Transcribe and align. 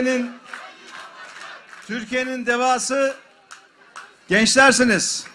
Türkiye'nin 0.00 0.32
Türkiye'nin 1.86 2.46
devası 2.46 3.16
gençlersiniz. 4.28 5.26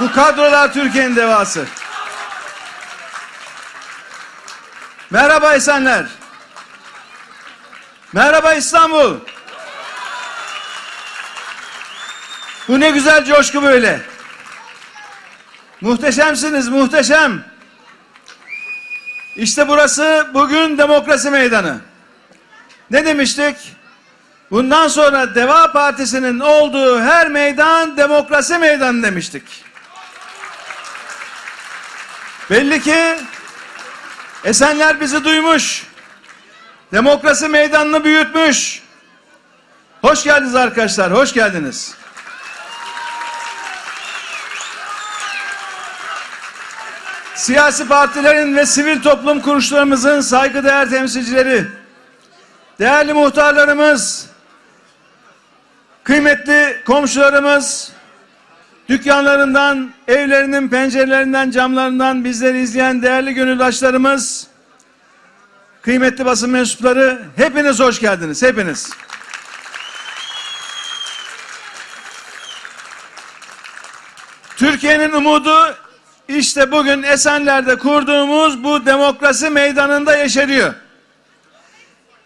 Bu 0.00 0.12
kadrolar 0.12 0.72
Türkiye'nin 0.72 1.16
devası. 1.16 1.66
Merhaba 5.10 5.54
Esenler. 5.54 6.06
Merhaba 8.12 8.54
İstanbul. 8.54 9.20
Bu 12.68 12.80
ne 12.80 12.90
güzel 12.90 13.24
coşku 13.24 13.62
böyle. 13.62 14.00
Muhteşemsiniz, 15.80 16.68
muhteşem. 16.68 17.44
İşte 19.36 19.68
burası 19.68 20.30
bugün 20.34 20.78
demokrasi 20.78 21.30
meydanı. 21.30 21.93
Ne 22.90 23.06
demiştik? 23.06 23.56
Bundan 24.50 24.88
sonra 24.88 25.34
Deva 25.34 25.72
Partisi'nin 25.72 26.40
olduğu 26.40 27.00
her 27.00 27.28
meydan 27.28 27.96
demokrasi 27.96 28.58
meydanı 28.58 29.02
demiştik. 29.02 29.64
Belli 32.50 32.82
ki 32.82 33.18
Esenler 34.44 35.00
bizi 35.00 35.24
duymuş. 35.24 35.86
Demokrasi 36.92 37.48
meydanını 37.48 38.04
büyütmüş. 38.04 38.82
Hoş 40.02 40.24
geldiniz 40.24 40.54
arkadaşlar, 40.54 41.12
hoş 41.12 41.32
geldiniz. 41.32 41.94
Siyasi 47.34 47.88
partilerin 47.88 48.56
ve 48.56 48.66
sivil 48.66 49.02
toplum 49.02 49.40
kuruluşlarımızın 49.40 50.20
saygıdeğer 50.20 50.90
temsilcileri, 50.90 51.66
değerli 52.78 53.12
muhtarlarımız, 53.12 54.26
kıymetli 56.04 56.82
komşularımız, 56.86 57.92
dükkanlarından, 58.88 59.90
evlerinin 60.08 60.68
pencerelerinden, 60.68 61.50
camlarından 61.50 62.24
bizleri 62.24 62.60
izleyen 62.60 63.02
değerli 63.02 63.34
gönüldaşlarımız, 63.34 64.46
kıymetli 65.82 66.24
basın 66.24 66.50
mensupları, 66.50 67.22
hepiniz 67.36 67.80
hoş 67.80 68.00
geldiniz, 68.00 68.42
hepiniz. 68.42 68.90
Türkiye'nin 74.56 75.12
umudu 75.12 75.74
işte 76.28 76.72
bugün 76.72 77.02
Esenler'de 77.02 77.78
kurduğumuz 77.78 78.64
bu 78.64 78.86
demokrasi 78.86 79.50
meydanında 79.50 80.16
yeşeriyor. 80.16 80.74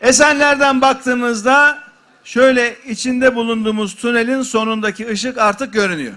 Esenler'den 0.01 0.81
baktığımızda 0.81 1.79
şöyle 2.25 2.77
içinde 2.85 3.35
bulunduğumuz 3.35 3.97
tünelin 3.97 4.43
sonundaki 4.43 5.09
ışık 5.09 5.39
artık 5.39 5.73
görünüyor. 5.73 6.15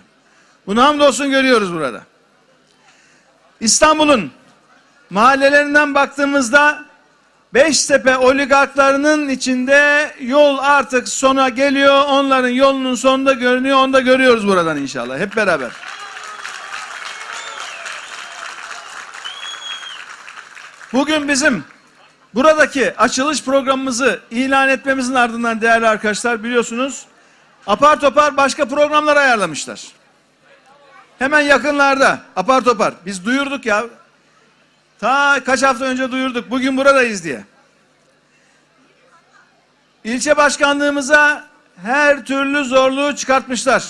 Bunu 0.68 0.84
hamdolsun 0.84 1.30
görüyoruz 1.30 1.74
burada. 1.74 2.02
İstanbul'un 3.60 4.32
mahallelerinden 5.10 5.96
baktığımızda 5.96 6.92
Beştepe 7.54 8.18
oligarklarının 8.18 9.30
içinde 9.30 10.12
yol 10.20 10.58
artık 10.58 11.08
sona 11.08 11.50
geliyor. 11.50 12.04
Onların 12.08 12.50
yolunun 12.50 12.96
sonunda 12.96 13.34
görünüyor. 13.34 13.78
Onu 13.78 13.94
da 13.94 14.00
görüyoruz 14.00 14.48
buradan 14.48 14.78
inşallah 14.78 15.20
hep 15.20 15.36
beraber. 15.36 15.72
Bugün 20.94 21.28
bizim 21.28 21.64
buradaki 22.34 22.98
açılış 22.98 23.44
programımızı 23.44 24.20
ilan 24.32 24.70
etmemizin 24.70 25.16
ardından 25.16 25.62
değerli 25.62 25.88
arkadaşlar 25.88 26.44
biliyorsunuz 26.44 27.06
apar 27.68 28.00
topar 28.00 28.38
başka 28.38 28.66
programlar 28.66 29.18
ayarlamışlar. 29.18 29.82
Hemen 31.20 31.42
yakınlarda 31.42 32.20
apar 32.36 32.62
topar. 32.62 32.94
Biz 33.06 33.26
duyurduk 33.26 33.66
ya. 33.66 33.86
Ta 35.00 35.44
kaç 35.46 35.64
hafta 35.64 35.86
önce 35.86 36.12
duyurduk. 36.12 36.50
Bugün 36.50 36.78
buradayız 36.78 37.24
diye. 37.24 37.44
İlçe 40.04 40.38
başkanlığımıza 40.38 41.48
her 41.84 42.26
türlü 42.26 42.64
zorluğu 42.64 43.16
çıkartmışlar. 43.16 43.84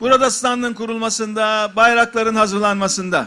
Burada 0.00 0.30
standın 0.30 0.74
kurulmasında, 0.74 1.70
bayrakların 1.76 2.34
hazırlanmasında. 2.34 3.26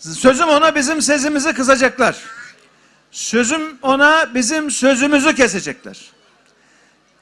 Sözüm 0.00 0.48
ona 0.48 0.74
bizim 0.74 1.02
sesimizi 1.02 1.52
kısacaklar. 1.52 2.16
Sözüm 3.10 3.78
ona 3.82 4.34
bizim 4.34 4.70
sözümüzü 4.70 5.34
kesecekler. 5.34 5.98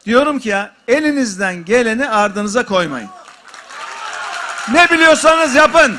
Diyorum 0.04 0.38
ki 0.38 0.48
ya 0.48 0.72
elinizden 0.88 1.64
geleni 1.64 2.08
ardınıza 2.08 2.66
koymayın. 2.66 3.08
Ne 4.72 4.90
biliyorsanız 4.90 5.54
yapın. 5.54 5.96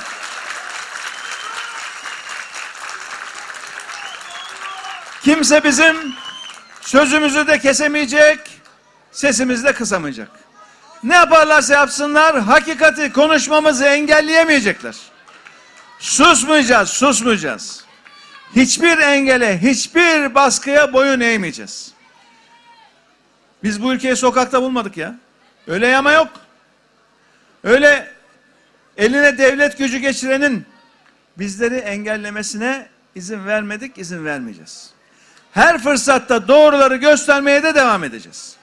Kimse 5.22 5.64
bizim 5.64 5.98
sözümüzü 6.82 7.48
de 7.48 7.60
kesemeyecek, 7.60 8.40
sesimizi 9.12 9.64
de 9.64 9.74
kısamayacak. 9.74 10.30
Ne 11.04 11.16
yaparlarsa 11.16 11.74
yapsınlar 11.74 12.40
hakikati 12.40 13.14
konuşmamızı 13.14 13.86
engelleyemeyecekler. 13.86 14.96
Susmayacağız, 16.00 16.90
susmayacağız. 16.90 17.86
Hiçbir 18.56 18.98
engele, 18.98 19.62
hiçbir 19.62 20.36
baskıya 20.36 20.94
boyun 20.94 21.20
eğmeyeceğiz. 21.20 21.92
Biz 23.64 23.84
bu 23.84 23.94
ülkeyi 23.94 24.16
sokakta 24.16 24.62
bulmadık 24.62 24.98
ya. 24.98 25.16
Öyle 25.68 25.88
yama 25.88 26.12
yok. 26.12 26.28
Öyle 27.64 28.13
eline 28.98 29.38
devlet 29.38 29.78
gücü 29.78 29.98
geçirenin 29.98 30.66
bizleri 31.38 31.75
engellemesine 31.75 32.90
izin 33.16 33.46
vermedik, 33.46 33.98
izin 33.98 34.25
vermeyeceğiz. 34.25 34.90
Her 35.51 35.84
fırsatta 35.84 36.48
doğruları 36.48 36.96
göstermeye 36.96 37.63
de 37.63 37.75
devam 37.75 38.04
edeceğiz. 38.04 38.56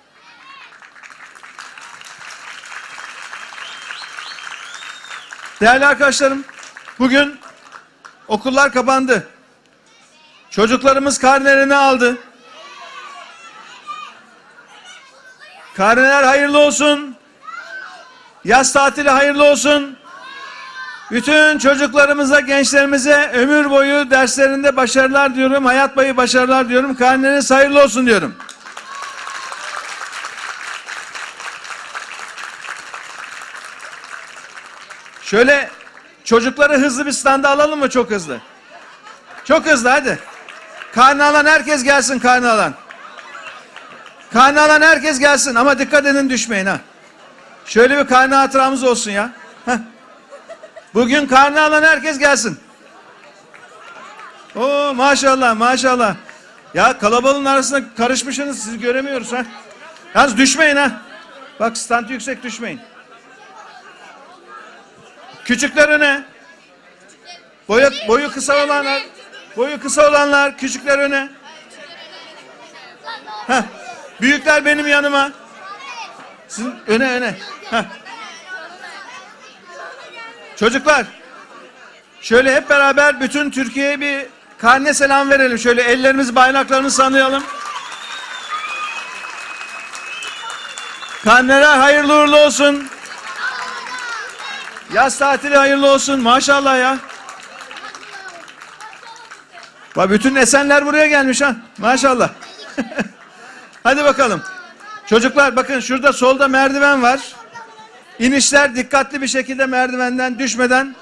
Değerli 5.61 5.87
arkadaşlarım, 5.87 6.45
bugün 6.99 7.39
okullar 8.29 8.73
kapandı. 8.73 9.29
Çocuklarımız 10.51 11.19
karnelerini 11.19 11.75
aldı. 11.75 12.17
Karneler 15.77 16.23
hayırlı 16.23 16.59
olsun. 16.59 17.17
Yaz 18.45 18.73
tatili 18.73 19.11
hayırlı 19.11 19.45
olsun. 19.45 19.97
Bütün 21.11 21.59
çocuklarımıza, 21.59 22.41
gençlerimize 22.41 23.31
ömür 23.35 23.71
boyu 23.71 24.11
derslerinde 24.11 24.77
başarılar 24.77 25.35
diyorum. 25.35 25.65
Hayat 25.65 25.97
boyu 25.97 26.17
başarılar 26.17 26.69
diyorum. 26.69 26.95
Karneniz 26.95 27.51
hayırlı 27.51 27.83
olsun 27.83 28.07
diyorum. 28.07 28.35
Şöyle 35.23 35.71
çocukları 36.27 36.79
hızlı 36.79 37.07
bir 37.07 37.13
standa 37.13 37.51
alalım 37.51 37.79
mı? 37.79 37.91
Çok 37.91 38.11
hızlı. 38.11 38.41
Çok 39.45 39.67
hızlı 39.67 39.89
hadi. 39.89 40.19
Karnı 40.95 41.25
alan 41.25 41.47
herkes 41.47 41.85
gelsin 41.85 42.19
karnı 42.19 42.53
alan. 42.53 42.75
Karnı 44.33 44.63
alan 44.63 44.83
herkes 44.83 45.19
gelsin 45.19 45.55
ama 45.55 45.79
dikkat 45.79 46.07
edin 46.07 46.31
düşmeyin 46.31 46.67
ha. 46.67 46.81
Şöyle 47.67 47.99
bir 47.99 48.07
karnı 48.07 48.35
hatıramız 48.35 48.85
olsun 48.85 49.11
ya. 49.11 49.31
Heh. 49.65 49.79
Bugün 50.95 51.27
karnı 51.27 51.63
alan 51.63 51.83
herkes 51.83 52.19
gelsin. 52.19 52.59
Oo 54.57 54.95
maşallah 54.95 55.57
maşallah. 55.57 56.15
Ya 56.75 56.99
kalabalığın 56.99 57.45
arasında 57.45 57.83
karışmışsınız 57.97 58.63
sizi 58.63 58.81
göremiyoruz 58.81 59.33
ha. 59.33 59.45
Yalnız 60.15 60.37
düşmeyin 60.37 60.77
ha. 60.77 60.91
Bak 61.61 61.77
stand 61.77 62.09
yüksek 62.09 62.43
düşmeyin. 62.43 62.81
Küçükler 65.47 65.89
öne. 65.89 66.25
Boyu, 67.69 67.91
boyu 68.09 68.33
kısa 68.33 68.65
olanlar, 68.65 69.03
boyu 69.57 69.81
kısa 69.81 70.09
olanlar, 70.09 70.59
küçükler 70.59 70.99
öne. 70.99 71.29
Heh. 73.47 73.63
Büyükler 74.21 74.65
benim 74.65 74.87
yanıma. 74.87 75.33
Sizin 76.49 76.75
öne 76.87 77.11
öne. 77.11 77.35
Heh. 77.71 77.83
Çocuklar, 80.57 81.07
şöyle 82.21 82.55
hep 82.55 82.71
beraber 82.71 83.21
bütün 83.21 83.51
Türkiye'ye 83.51 84.01
bir 84.01 84.27
karne 84.59 84.95
selam 84.95 85.31
verelim. 85.31 85.59
Şöyle 85.59 85.83
ellerimiz 85.83 86.35
bayraklarını 86.35 86.91
sanıyalım. 86.91 87.45
Karneler 91.25 91.79
hayırlı 91.79 92.15
uğurlu 92.15 92.37
olsun. 92.37 92.89
Yaz 94.95 95.19
tatili 95.19 95.57
hayırlı 95.57 95.93
olsun. 95.93 96.21
Maşallah 96.21 96.79
ya. 96.79 96.99
Bak 99.97 100.11
bütün 100.11 100.35
Esenler 100.35 100.87
buraya 100.87 101.07
gelmiş 101.07 101.41
ha. 101.43 101.57
Maşallah. 101.79 102.31
Hadi 103.83 104.05
bakalım. 104.05 104.43
Çocuklar 105.07 105.57
bakın 105.57 105.81
şurada 105.81 106.13
solda 106.13 106.49
merdiven 106.49 107.03
var. 107.03 107.21
İnişler 108.19 108.77
dikkatli 108.77 109.23
bir 109.23 109.29
şekilde 109.29 109.67
merdivenden 109.67 110.39
düşmeden. 110.39 110.97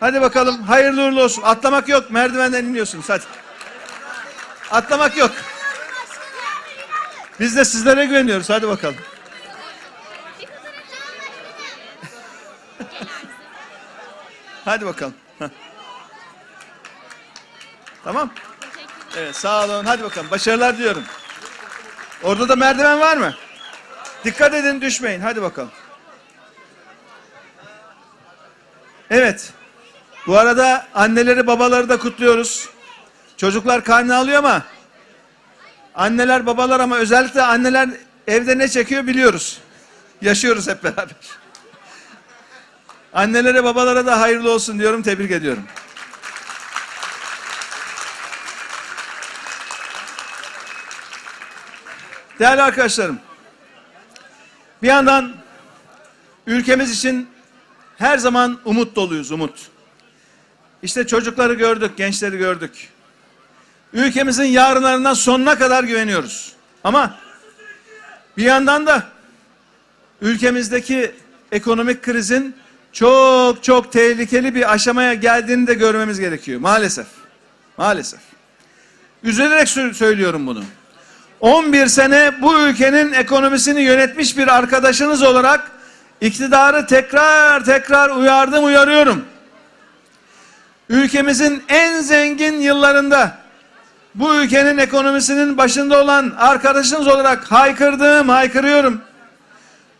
Hadi 0.00 0.20
bakalım 0.20 0.62
hayırlı 0.62 1.02
uğurlu 1.04 1.22
olsun. 1.22 1.42
Atlamak 1.42 1.88
yok 1.88 2.10
merdivenden 2.10 2.64
iniyorsunuz 2.64 3.08
hadi. 3.08 3.24
Atlamak 4.70 5.16
yok. 5.16 5.30
Biz 7.40 7.56
de 7.56 7.64
sizlere 7.64 8.04
güveniyoruz 8.04 8.50
hadi 8.50 8.68
bakalım. 8.68 8.96
Hadi 14.66 14.86
bakalım. 14.86 15.14
Tamam. 18.04 18.30
Evet 19.16 19.36
sağ 19.36 19.64
olun 19.64 19.84
hadi 19.84 20.02
bakalım 20.02 20.30
başarılar 20.30 20.78
diyorum. 20.78 21.04
Orada 22.22 22.48
da 22.48 22.56
merdiven 22.56 23.00
var 23.00 23.16
mı? 23.16 23.34
Dikkat 24.24 24.54
edin 24.54 24.80
düşmeyin 24.80 25.20
hadi 25.20 25.42
bakalım. 25.42 25.70
Evet. 29.10 29.52
Bu 30.26 30.38
arada 30.38 30.86
anneleri 30.94 31.46
babaları 31.46 31.88
da 31.88 31.98
kutluyoruz. 31.98 32.68
Çocuklar 33.36 33.84
karnı 33.84 34.16
alıyor 34.16 34.38
ama 34.38 34.62
anneler 35.94 36.46
babalar 36.46 36.80
ama 36.80 36.96
özellikle 36.96 37.42
anneler 37.42 37.88
evde 38.26 38.58
ne 38.58 38.68
çekiyor 38.68 39.06
biliyoruz. 39.06 39.60
Yaşıyoruz 40.22 40.68
hep 40.68 40.84
beraber. 40.84 41.16
Annelere 43.16 43.64
babalara 43.64 44.06
da 44.06 44.20
hayırlı 44.20 44.50
olsun 44.52 44.78
diyorum 44.78 45.02
tebrik 45.02 45.30
ediyorum. 45.30 45.62
Değerli 52.38 52.62
arkadaşlarım, 52.62 53.18
bir 54.82 54.88
yandan 54.88 55.34
ülkemiz 56.46 56.90
için 56.90 57.28
her 57.98 58.18
zaman 58.18 58.58
umut 58.64 58.96
doluyuz, 58.96 59.32
umut. 59.32 59.68
İşte 60.82 61.06
çocukları 61.06 61.54
gördük, 61.54 61.96
gençleri 61.96 62.38
gördük. 62.38 62.88
Ülkemizin 63.92 64.44
yarınlarından 64.44 65.14
sonuna 65.14 65.58
kadar 65.58 65.84
güveniyoruz. 65.84 66.52
Ama 66.84 67.18
bir 68.36 68.44
yandan 68.44 68.86
da 68.86 69.06
ülkemizdeki 70.20 71.14
ekonomik 71.52 72.02
krizin 72.02 72.56
çok 72.96 73.64
çok 73.64 73.92
tehlikeli 73.92 74.54
bir 74.54 74.72
aşamaya 74.72 75.14
geldiğini 75.14 75.66
de 75.66 75.74
görmemiz 75.74 76.20
gerekiyor. 76.20 76.60
Maalesef. 76.60 77.06
Maalesef. 77.76 78.20
Üzülerek 79.22 79.68
söylüyorum 79.96 80.46
bunu. 80.46 80.64
11 81.40 81.86
sene 81.86 82.42
bu 82.42 82.58
ülkenin 82.58 83.12
ekonomisini 83.12 83.82
yönetmiş 83.82 84.38
bir 84.38 84.48
arkadaşınız 84.48 85.22
olarak 85.22 85.70
iktidarı 86.20 86.86
tekrar 86.86 87.64
tekrar 87.64 88.10
uyardım 88.10 88.64
uyarıyorum. 88.64 89.24
Ülkemizin 90.88 91.62
en 91.68 92.00
zengin 92.00 92.60
yıllarında 92.60 93.38
bu 94.14 94.36
ülkenin 94.36 94.78
ekonomisinin 94.78 95.58
başında 95.58 96.02
olan 96.02 96.32
arkadaşınız 96.38 97.06
olarak 97.06 97.52
haykırdım, 97.52 98.28
haykırıyorum. 98.28 99.00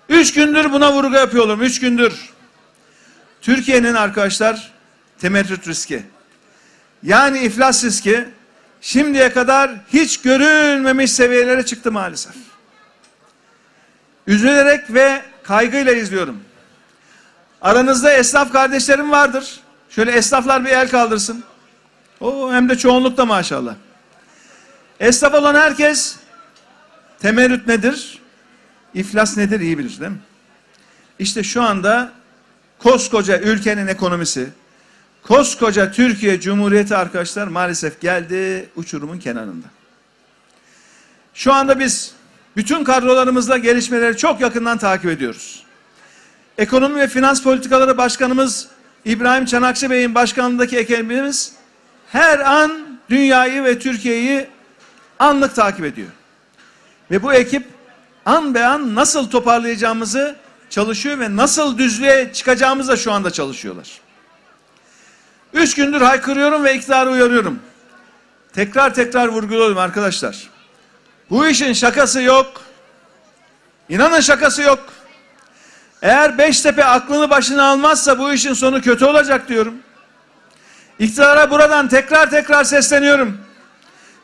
Üç 0.08 0.34
gündür 0.34 0.72
buna 0.72 0.92
vurgu 0.92 1.14
yapıyorum, 1.14 1.62
üç 1.62 1.81
gündür. 1.81 2.35
Türkiye'nin 3.46 3.94
arkadaşlar 3.94 4.72
temerrüt 5.19 5.69
riski. 5.69 6.02
Yani 7.02 7.38
iflas 7.38 7.84
riski 7.84 8.28
şimdiye 8.81 9.32
kadar 9.32 9.70
hiç 9.93 10.20
görülmemiş 10.20 11.12
seviyelere 11.12 11.66
çıktı 11.66 11.93
maalesef. 11.93 12.34
Üzülerek 14.26 14.94
ve 14.94 15.22
kaygıyla 15.43 15.93
izliyorum. 15.93 16.40
Aranızda 17.60 18.12
esnaf 18.12 18.52
kardeşlerim 18.52 19.10
vardır. 19.10 19.60
Şöyle 19.90 20.10
esnaflar 20.10 20.64
bir 20.64 20.70
el 20.70 20.88
kaldırsın. 20.88 21.44
O 22.20 22.52
hem 22.52 22.69
de 22.69 22.78
çoğunlukta 22.78 23.25
maşallah. 23.26 23.75
Esnaf 25.00 25.34
olan 25.34 25.54
herkes 25.54 26.16
temerrüt 27.19 27.66
nedir? 27.66 28.19
İflas 28.94 29.37
nedir 29.37 29.60
iyi 29.60 29.78
bilir 29.78 30.00
değil 30.00 30.12
mi? 30.12 30.19
İşte 31.19 31.42
şu 31.42 31.62
anda 31.62 32.12
koskoca 32.78 33.38
ülkenin 33.38 33.87
ekonomisi, 33.87 34.49
koskoca 35.23 35.90
Türkiye 35.92 36.40
Cumhuriyeti 36.40 36.97
arkadaşlar 36.97 37.47
maalesef 37.47 38.00
geldi 38.00 38.68
uçurumun 38.76 39.18
kenarında. 39.18 39.66
Şu 41.35 41.52
anda 41.52 41.78
biz 41.78 42.12
bütün 42.56 42.85
kadrolarımızla 42.85 43.56
gelişmeleri 43.59 44.16
çok 44.16 44.40
yakından 44.40 44.78
takip 44.78 45.11
ediyoruz. 45.11 45.62
Ekonomi 46.59 47.00
ve 47.00 47.09
Finans 47.09 47.42
Politikaları 47.42 47.99
Başkanımız 47.99 48.68
İbrahim 49.04 49.45
Çanakçı 49.45 49.90
Bey'in 49.90 50.14
başkanlığındaki 50.14 50.78
ekibimiz 50.78 51.52
her 52.12 52.38
an 52.38 52.87
dünyayı 53.11 53.64
ve 53.64 53.78
Türkiye'yi 53.78 54.47
anlık 55.18 55.54
takip 55.54 55.85
ediyor. 55.85 56.09
Ve 57.11 57.23
bu 57.23 57.33
ekip 57.33 57.66
an 58.25 58.54
be 58.54 58.66
an 58.66 58.95
nasıl 58.95 59.30
toparlayacağımızı 59.30 60.37
çalışıyor 60.70 61.18
ve 61.18 61.37
nasıl 61.37 61.78
düzlüğe 61.78 62.32
çıkacağımızı 62.32 62.92
da 62.92 62.96
şu 62.96 63.12
anda 63.12 63.30
çalışıyorlar. 63.30 64.00
Üç 65.52 65.75
gündür 65.75 66.00
haykırıyorum 66.00 66.64
ve 66.64 66.75
iktidarı 66.75 67.11
uyarıyorum. 67.11 67.58
Tekrar 68.52 68.94
tekrar 68.94 69.28
vurguluyorum 69.28 69.78
arkadaşlar. 69.78 70.50
Bu 71.30 71.46
işin 71.46 71.73
şakası 71.73 72.23
yok. 72.23 72.61
İnanın 73.88 74.20
şakası 74.20 74.62
yok. 74.62 74.85
Eğer 76.02 76.38
Beştepe 76.38 76.85
aklını 76.85 77.30
başına 77.30 77.70
almazsa 77.70 78.18
bu 78.18 78.32
işin 78.32 78.52
sonu 78.52 78.80
kötü 78.80 79.04
olacak 79.04 79.49
diyorum. 79.49 79.75
İktidara 80.99 81.50
buradan 81.50 81.88
tekrar 81.88 82.30
tekrar 82.30 82.64
sesleniyorum. 82.64 83.38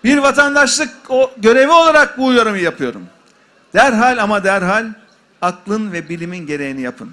Bir 0.04 0.18
vatandaşlık 0.18 0.90
görevi 1.36 1.70
olarak 1.70 2.18
bu 2.18 2.26
uyarımı 2.26 2.58
yapıyorum. 2.58 3.06
Derhal 3.74 4.18
ama 4.22 4.44
derhal 4.44 4.86
aklın 5.42 5.92
ve 5.92 6.08
bilimin 6.08 6.46
gereğini 6.46 6.80
yapın. 6.80 7.12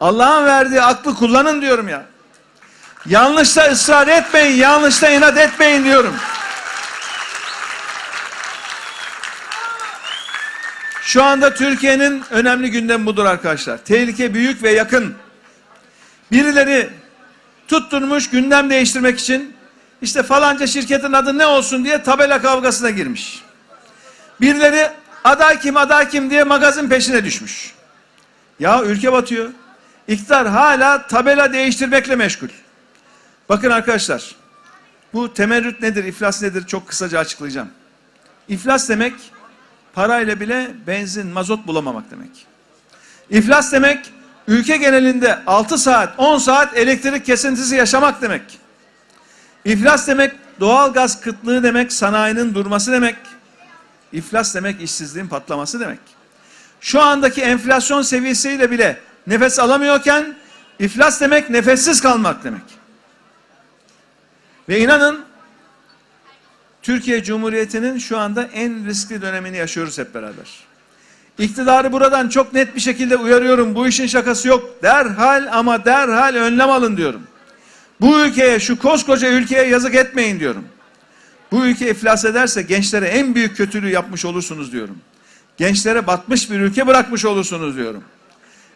Allah'ın 0.00 0.44
verdiği 0.44 0.82
aklı 0.82 1.14
kullanın 1.14 1.62
diyorum 1.62 1.88
ya. 1.88 2.06
Yanlışta 3.06 3.70
ısrar 3.70 4.08
etmeyin, 4.08 4.56
yanlışta 4.56 5.08
inat 5.08 5.38
etmeyin 5.38 5.84
diyorum. 5.84 6.14
Şu 11.02 11.24
anda 11.24 11.54
Türkiye'nin 11.54 12.24
önemli 12.30 12.70
gündemi 12.70 13.06
budur 13.06 13.24
arkadaşlar. 13.24 13.78
Tehlike 13.78 14.34
büyük 14.34 14.62
ve 14.62 14.70
yakın. 14.70 15.14
Birileri 16.32 16.90
tutturmuş 17.68 18.30
gündem 18.30 18.70
değiştirmek 18.70 19.18
için 19.18 19.56
işte 20.02 20.22
falanca 20.22 20.66
şirketin 20.66 21.12
adı 21.12 21.38
ne 21.38 21.46
olsun 21.46 21.84
diye 21.84 22.02
tabela 22.02 22.42
kavgasına 22.42 22.90
girmiş. 22.90 23.42
Birileri 24.40 24.90
aday 25.26 25.60
kim 25.60 25.76
aday 25.76 26.08
kim 26.08 26.30
diye 26.30 26.44
magazin 26.44 26.88
peşine 26.88 27.24
düşmüş. 27.24 27.74
Ya 28.60 28.82
ülke 28.82 29.12
batıyor. 29.12 29.50
İktidar 30.08 30.48
hala 30.48 31.06
tabela 31.06 31.52
değiştirmekle 31.52 32.16
meşgul. 32.16 32.48
Bakın 33.48 33.70
arkadaşlar 33.70 34.34
bu 35.12 35.34
temerrüt 35.34 35.82
nedir, 35.82 36.04
iflas 36.04 36.42
nedir 36.42 36.66
çok 36.66 36.88
kısaca 36.88 37.18
açıklayacağım. 37.18 37.68
İflas 38.48 38.88
demek 38.88 39.14
parayla 39.94 40.40
bile 40.40 40.70
benzin, 40.86 41.26
mazot 41.26 41.66
bulamamak 41.66 42.10
demek. 42.10 42.46
İflas 43.30 43.72
demek 43.72 44.12
ülke 44.48 44.76
genelinde 44.76 45.38
6 45.46 45.78
saat, 45.78 46.14
10 46.18 46.38
saat 46.38 46.76
elektrik 46.76 47.26
kesintisi 47.26 47.76
yaşamak 47.76 48.22
demek. 48.22 48.42
İflas 49.64 50.08
demek 50.08 50.32
doğal 50.60 50.92
gaz 50.92 51.20
kıtlığı 51.20 51.62
demek, 51.62 51.92
sanayinin 51.92 52.54
durması 52.54 52.92
demek. 52.92 53.16
İflas 54.16 54.54
demek 54.54 54.82
işsizliğin 54.82 55.26
patlaması 55.26 55.80
demek. 55.80 55.98
Şu 56.80 57.02
andaki 57.02 57.42
enflasyon 57.42 58.02
seviyesiyle 58.02 58.70
bile 58.70 59.00
nefes 59.26 59.58
alamıyorken 59.58 60.34
iflas 60.78 61.20
demek 61.20 61.50
nefessiz 61.50 62.00
kalmak 62.00 62.44
demek. 62.44 62.62
Ve 64.68 64.80
inanın 64.80 65.24
Türkiye 66.82 67.22
Cumhuriyeti'nin 67.22 67.98
şu 67.98 68.18
anda 68.18 68.42
en 68.42 68.86
riskli 68.86 69.22
dönemini 69.22 69.56
yaşıyoruz 69.56 69.98
hep 69.98 70.14
beraber. 70.14 70.66
İktidarı 71.38 71.92
buradan 71.92 72.28
çok 72.28 72.52
net 72.52 72.74
bir 72.74 72.80
şekilde 72.80 73.16
uyarıyorum. 73.16 73.74
Bu 73.74 73.88
işin 73.88 74.06
şakası 74.06 74.48
yok. 74.48 74.82
Derhal 74.82 75.48
ama 75.52 75.84
derhal 75.84 76.34
önlem 76.34 76.70
alın 76.70 76.96
diyorum. 76.96 77.22
Bu 78.00 78.20
ülkeye, 78.20 78.60
şu 78.60 78.78
koskoca 78.78 79.28
ülkeye 79.28 79.66
yazık 79.66 79.94
etmeyin 79.94 80.40
diyorum. 80.40 80.64
Bu 81.52 81.66
ülke 81.66 81.90
iflas 81.90 82.24
ederse 82.24 82.62
gençlere 82.62 83.06
en 83.06 83.34
büyük 83.34 83.56
kötülüğü 83.56 83.90
yapmış 83.90 84.24
olursunuz 84.24 84.72
diyorum. 84.72 84.98
Gençlere 85.56 86.06
batmış 86.06 86.50
bir 86.50 86.60
ülke 86.60 86.86
bırakmış 86.86 87.24
olursunuz 87.24 87.76
diyorum. 87.76 88.04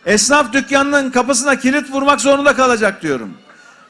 Esnaf 0.07 0.53
dükkanının 0.53 1.11
kapısına 1.11 1.59
kilit 1.59 1.91
vurmak 1.91 2.21
zorunda 2.21 2.57
kalacak 2.57 3.03
diyorum. 3.03 3.35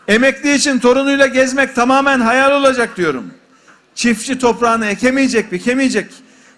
Emekli 0.08 0.54
için 0.54 0.78
torunuyla 0.78 1.26
gezmek 1.26 1.74
tamamen 1.74 2.20
hayal 2.20 2.52
olacak 2.52 2.96
diyorum. 2.96 3.34
Çiftçi 3.94 4.38
toprağını 4.38 4.86
ekemeyecek, 4.86 5.52
bikemeyecek. 5.52 6.10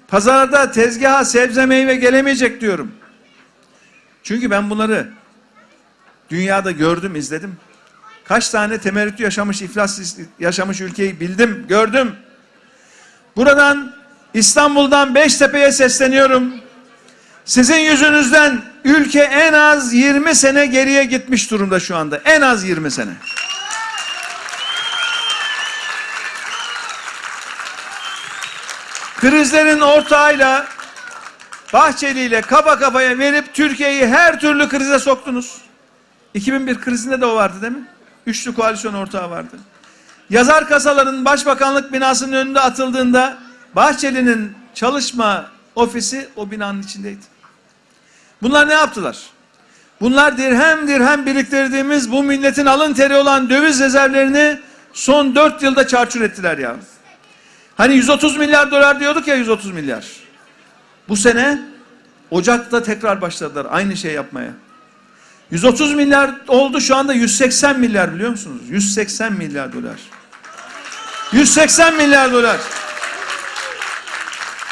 Pazarda 0.09 0.71
tezgaha 0.71 1.25
sebze 1.25 1.67
meyve 1.67 1.95
gelemeyecek 1.95 2.61
diyorum. 2.61 2.93
Çünkü 4.23 4.51
ben 4.51 4.71
bunları 4.71 5.09
dünyada 6.31 6.71
gördüm, 6.71 7.17
izledim. 7.17 7.57
Kaç 8.33 8.49
tane 8.49 8.79
temerrütü 8.79 9.23
yaşamış, 9.23 9.63
iflas 9.63 10.19
yaşamış 10.39 10.81
ülkeyi 10.81 11.21
bildim, 11.21 11.65
gördüm. 11.69 12.17
Buradan 13.37 13.95
İstanbul'dan 14.35 15.15
Beştepe'ye 15.15 15.73
sesleniyorum. 15.73 16.55
Sizin 17.45 17.77
yüzünüzden 17.77 18.63
ülke 18.85 19.21
en 19.21 19.53
az 19.53 19.95
20 19.95 20.35
sene 20.35 20.67
geriye 20.67 21.05
gitmiş 21.05 21.51
durumda 21.51 21.81
şu 21.81 21.97
anda. 21.97 22.21
En 22.25 22.41
az 22.41 22.65
20 22.65 22.91
sene. 22.91 23.13
Krizlerin 29.21 29.81
ortağıyla 29.81 30.67
Bahçeli 31.73 32.21
ile 32.21 32.41
kafa 32.41 32.79
kafaya 32.79 33.19
verip 33.19 33.55
Türkiye'yi 33.55 34.07
her 34.07 34.41
türlü 34.41 34.69
krize 34.69 34.99
soktunuz. 34.99 35.59
2001 36.35 36.81
krizinde 36.81 37.21
de 37.21 37.27
o 37.27 37.35
vardı 37.35 37.63
değil 37.63 37.73
mi? 37.73 37.92
Üçlü 38.27 38.55
koalisyon 38.55 38.95
ortağı 38.95 39.31
vardı. 39.31 39.57
Yazar 40.31 40.69
kasaların 40.69 41.25
başbakanlık 41.25 41.93
binasının 41.93 42.33
önünde 42.33 42.61
atıldığında 42.61 43.39
Bahçeli'nin 43.77 44.53
çalışma 44.75 45.51
ofisi 45.75 46.29
o 46.37 46.51
binanın 46.51 46.83
içindeydi. 46.83 47.25
Bunlar 48.43 48.69
ne 48.69 48.73
yaptılar? 48.73 49.19
Bunlar 50.01 50.39
dirhem 50.39 50.89
dirhem 50.89 51.27
biriktirdiğimiz 51.27 52.13
bu 52.13 52.23
milletin 52.23 52.67
alın 52.67 52.95
teri 52.95 53.17
olan 53.17 53.51
döviz 53.51 53.81
rezervlerini 53.81 54.61
son 54.93 55.35
dört 55.35 55.63
yılda 55.63 55.87
çarçur 55.87 56.21
ettiler 56.21 56.59
ya. 56.59 56.77
Hani 57.77 57.95
130 57.95 58.37
milyar 58.37 58.71
dolar 58.71 59.01
diyorduk 59.01 59.29
ya 59.29 59.35
130 59.35 59.71
milyar. 59.73 60.07
Bu 61.09 61.17
sene 61.17 61.63
Ocak'ta 62.31 62.83
tekrar 62.83 63.21
başladılar 63.21 63.67
aynı 63.71 63.97
şey 63.97 64.13
yapmaya. 64.13 64.51
130 65.53 65.95
milyar 65.95 66.31
oldu 66.49 66.81
şu 66.81 66.97
anda 66.97 67.13
180 67.13 67.81
milyar 67.81 68.15
biliyor 68.15 68.31
musunuz? 68.31 68.63
180 68.69 69.33
milyar 69.33 69.73
dolar. 69.73 70.01
180 71.33 71.97
milyar 71.97 72.33
dolar. 72.33 72.57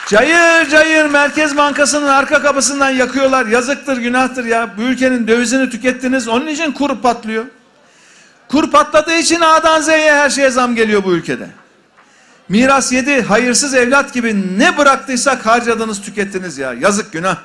Cayır 0.08 0.70
cayır 0.70 1.04
Merkez 1.04 1.56
Bankası'nın 1.56 2.06
arka 2.06 2.42
kapısından 2.42 2.90
yakıyorlar. 2.90 3.46
Yazıktır, 3.46 3.96
günahtır 3.96 4.44
ya. 4.44 4.70
Bu 4.76 4.82
ülkenin 4.82 5.28
dövizini 5.28 5.70
tükettiniz. 5.70 6.28
Onun 6.28 6.46
için 6.46 6.72
kur 6.72 7.00
patlıyor. 7.02 7.44
Kur 8.48 8.70
patladığı 8.70 9.14
için 9.14 9.40
A'dan 9.40 9.80
Z'ye 9.80 10.14
her 10.14 10.30
şeye 10.30 10.50
zam 10.50 10.74
geliyor 10.74 11.04
bu 11.04 11.12
ülkede. 11.12 11.46
Miras 12.48 12.92
yedi, 12.92 13.22
hayırsız 13.22 13.74
evlat 13.74 14.12
gibi 14.12 14.58
ne 14.58 14.78
bıraktıysak 14.78 15.46
harcadınız, 15.46 16.02
tükettiniz 16.02 16.58
ya. 16.58 16.72
Yazık, 16.72 17.12
günah. 17.12 17.36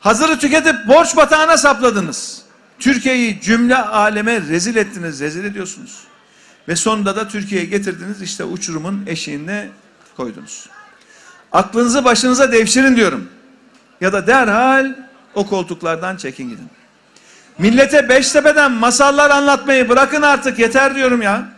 Hazırı 0.00 0.38
tüketip 0.38 0.88
borç 0.88 1.16
batağına 1.16 1.56
sapladınız. 1.56 2.42
Türkiye'yi 2.78 3.40
cümle 3.40 3.76
aleme 3.76 4.40
rezil 4.40 4.76
ettiniz, 4.76 5.20
rezil 5.20 5.44
ediyorsunuz. 5.44 5.98
Ve 6.68 6.76
sonunda 6.76 7.16
da 7.16 7.28
Türkiye'ye 7.28 7.66
getirdiniz, 7.66 8.22
işte 8.22 8.44
uçurumun 8.44 9.04
eşiğine 9.06 9.68
koydunuz. 10.16 10.68
Aklınızı 11.52 12.04
başınıza 12.04 12.52
devşirin 12.52 12.96
diyorum. 12.96 13.28
Ya 14.00 14.12
da 14.12 14.26
derhal 14.26 14.94
o 15.34 15.46
koltuklardan 15.46 16.16
çekin 16.16 16.48
gidin. 16.48 16.68
Millete 17.58 18.08
Beştepe'den 18.08 18.72
masallar 18.72 19.30
anlatmayı 19.30 19.88
bırakın 19.88 20.22
artık 20.22 20.58
yeter 20.58 20.94
diyorum 20.94 21.22
ya. 21.22 21.48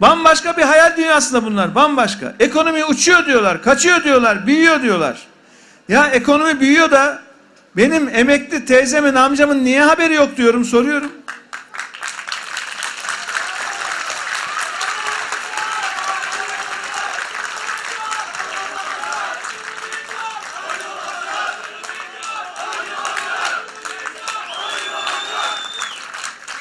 Bambaşka 0.00 0.56
bir 0.56 0.62
hayal 0.62 0.96
dünyasında 0.96 1.44
bunlar. 1.44 1.74
Bambaşka. 1.74 2.34
Ekonomi 2.40 2.84
uçuyor 2.84 3.26
diyorlar, 3.26 3.62
kaçıyor 3.62 4.04
diyorlar, 4.04 4.46
büyüyor 4.46 4.82
diyorlar. 4.82 5.26
Ya 5.88 6.06
ekonomi 6.06 6.60
büyüyor 6.60 6.90
da 6.90 7.22
benim 7.76 8.08
emekli 8.08 8.64
teyzemin, 8.64 9.14
amcamın 9.14 9.64
niye 9.64 9.82
haberi 9.82 10.14
yok 10.14 10.36
diyorum, 10.36 10.64
soruyorum. 10.64 11.12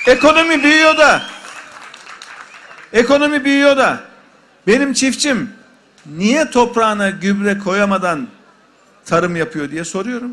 Ekonomi 0.07 0.63
büyüyor 0.63 0.97
da 0.97 1.21
ekonomi 2.93 3.45
büyüyor 3.45 3.77
da 3.77 3.99
benim 4.67 4.93
çiftçim 4.93 5.53
niye 6.05 6.51
toprağına 6.51 7.09
gübre 7.09 7.59
koyamadan 7.59 8.27
tarım 9.05 9.35
yapıyor 9.35 9.71
diye 9.71 9.85
soruyorum. 9.85 10.31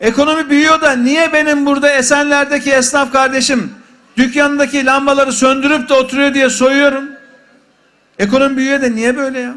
Ekonomi 0.00 0.50
büyüyor 0.50 0.80
da 0.80 0.92
niye 0.92 1.32
benim 1.32 1.66
burada 1.66 1.90
Esenler'deki 1.90 2.70
esnaf 2.70 3.12
kardeşim 3.12 3.72
dükkanındaki 4.16 4.86
lambaları 4.86 5.32
söndürüp 5.32 5.88
de 5.88 5.94
oturuyor 5.94 6.34
diye 6.34 6.50
soruyorum. 6.50 7.04
Ekonomi 8.18 8.56
büyüyor 8.56 8.82
da 8.82 8.88
niye 8.88 9.16
böyle 9.16 9.40
ya? 9.40 9.54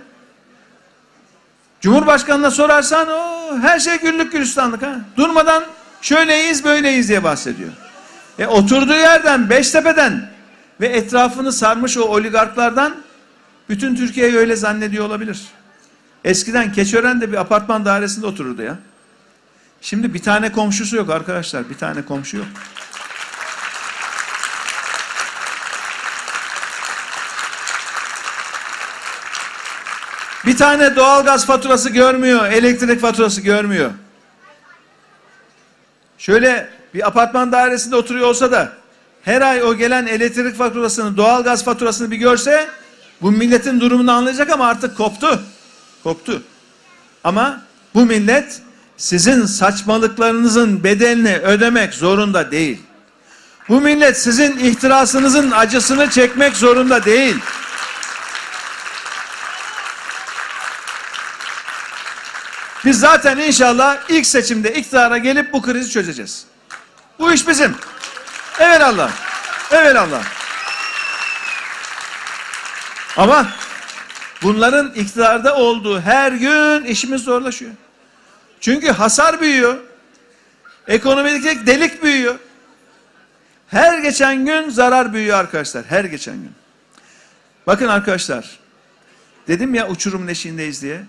Cumhurbaşkanına 1.81 2.51
sorarsan 2.51 3.07
o 3.07 3.57
her 3.61 3.79
şey 3.79 3.99
güllük 3.99 4.31
gülistanlık 4.31 4.81
ha. 4.81 4.95
Durmadan 5.17 5.63
şöyleyiz 6.01 6.63
böyleyiz 6.63 7.09
diye 7.09 7.23
bahsediyor. 7.23 7.69
E 8.39 8.47
oturduğu 8.47 8.93
yerden 8.93 9.49
Beştepe'den 9.49 10.29
ve 10.81 10.87
etrafını 10.87 11.51
sarmış 11.51 11.97
o 11.97 12.01
oligarklardan 12.01 12.95
bütün 13.69 13.95
Türkiye'yi 13.95 14.37
öyle 14.37 14.55
zannediyor 14.55 15.05
olabilir. 15.05 15.41
Eskiden 16.23 16.71
Keçören'de 16.71 17.31
bir 17.31 17.37
apartman 17.37 17.85
dairesinde 17.85 18.25
otururdu 18.25 18.61
ya. 18.61 18.77
Şimdi 19.81 20.13
bir 20.13 20.21
tane 20.21 20.51
komşusu 20.51 20.95
yok 20.95 21.09
arkadaşlar. 21.09 21.69
Bir 21.69 21.77
tane 21.77 22.05
komşu 22.05 22.37
yok. 22.37 22.47
Bir 30.45 30.57
tane 30.57 30.95
doğalgaz 30.95 31.45
faturası 31.45 31.89
görmüyor, 31.89 32.45
elektrik 32.51 33.01
faturası 33.01 33.41
görmüyor. 33.41 33.91
Şöyle 36.17 36.69
bir 36.93 37.07
apartman 37.07 37.51
dairesinde 37.51 37.95
oturuyor 37.95 38.27
olsa 38.27 38.51
da 38.51 38.73
her 39.21 39.41
ay 39.41 39.63
o 39.63 39.75
gelen 39.75 40.07
elektrik 40.07 40.55
faturasını, 40.57 41.17
doğalgaz 41.17 41.63
faturasını 41.63 42.11
bir 42.11 42.17
görse 42.17 42.69
bu 43.21 43.31
milletin 43.31 43.79
durumunu 43.79 44.11
anlayacak 44.11 44.49
ama 44.49 44.67
artık 44.67 44.97
koptu. 44.97 45.41
Koptu. 46.03 46.43
Ama 47.23 47.61
bu 47.93 48.05
millet 48.05 48.61
sizin 48.97 49.45
saçmalıklarınızın 49.45 50.83
bedelini 50.83 51.37
ödemek 51.37 51.93
zorunda 51.93 52.51
değil. 52.51 52.81
Bu 53.69 53.81
millet 53.81 54.21
sizin 54.21 54.57
ihtirasınızın 54.59 55.51
acısını 55.51 56.09
çekmek 56.09 56.55
zorunda 56.55 57.05
değil. 57.05 57.35
Biz 62.85 62.99
zaten 62.99 63.37
inşallah 63.37 63.97
ilk 64.09 64.25
seçimde 64.25 64.73
iktidara 64.73 65.17
gelip 65.17 65.53
bu 65.53 65.61
krizi 65.61 65.91
çözeceğiz. 65.91 66.45
Bu 67.19 67.33
iş 67.33 67.47
bizim. 67.47 67.75
Evet 68.59 68.81
Allah. 68.81 69.09
Evet 69.71 69.95
Allah. 69.95 70.21
Ama 73.17 73.47
bunların 74.43 74.91
iktidarda 74.95 75.55
olduğu 75.55 76.01
her 76.01 76.31
gün 76.31 76.85
işimiz 76.85 77.21
zorlaşıyor. 77.21 77.71
Çünkü 78.59 78.91
hasar 78.91 79.41
büyüyor. 79.41 79.77
Ekonomideki 80.87 81.65
delik 81.65 82.03
büyüyor. 82.03 82.35
Her 83.67 83.97
geçen 83.97 84.45
gün 84.45 84.69
zarar 84.69 85.13
büyüyor 85.13 85.37
arkadaşlar. 85.37 85.85
Her 85.85 86.05
geçen 86.05 86.35
gün. 86.35 86.51
Bakın 87.67 87.87
arkadaşlar. 87.87 88.59
Dedim 89.47 89.75
ya 89.75 89.89
uçurumun 89.89 90.27
eşiğindeyiz 90.27 90.81
diye. 90.81 91.01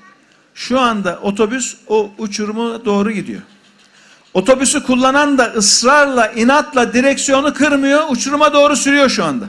Şu 0.54 0.80
anda 0.80 1.18
otobüs 1.22 1.76
o 1.88 2.12
uçurumu 2.18 2.84
doğru 2.84 3.10
gidiyor. 3.10 3.42
Otobüsü 4.34 4.82
kullanan 4.82 5.38
da 5.38 5.44
ısrarla, 5.44 6.26
inatla 6.26 6.92
direksiyonu 6.92 7.54
kırmıyor, 7.54 8.04
uçuruma 8.08 8.52
doğru 8.52 8.76
sürüyor 8.76 9.08
şu 9.08 9.24
anda. 9.24 9.44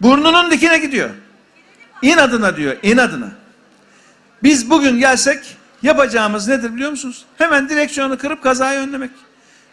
Burnunun 0.00 0.50
dikine 0.50 0.78
gidiyor. 0.78 1.10
İnadına 2.02 2.56
diyor, 2.56 2.76
inadına. 2.82 3.28
Biz 4.42 4.70
bugün 4.70 4.98
gelsek 4.98 5.56
yapacağımız 5.82 6.48
nedir 6.48 6.74
biliyor 6.74 6.90
musunuz? 6.90 7.24
Hemen 7.38 7.68
direksiyonu 7.68 8.18
kırıp 8.18 8.42
kazayı 8.42 8.80
önlemek. 8.80 9.10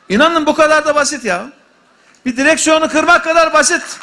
İnanın 0.09 0.45
bu 0.45 0.55
kadar 0.55 0.85
da 0.85 0.95
basit 0.95 1.25
ya. 1.25 1.45
Bir 2.25 2.37
direksiyonu 2.37 2.89
kırmak 2.89 3.23
kadar 3.23 3.53
basit. 3.53 3.99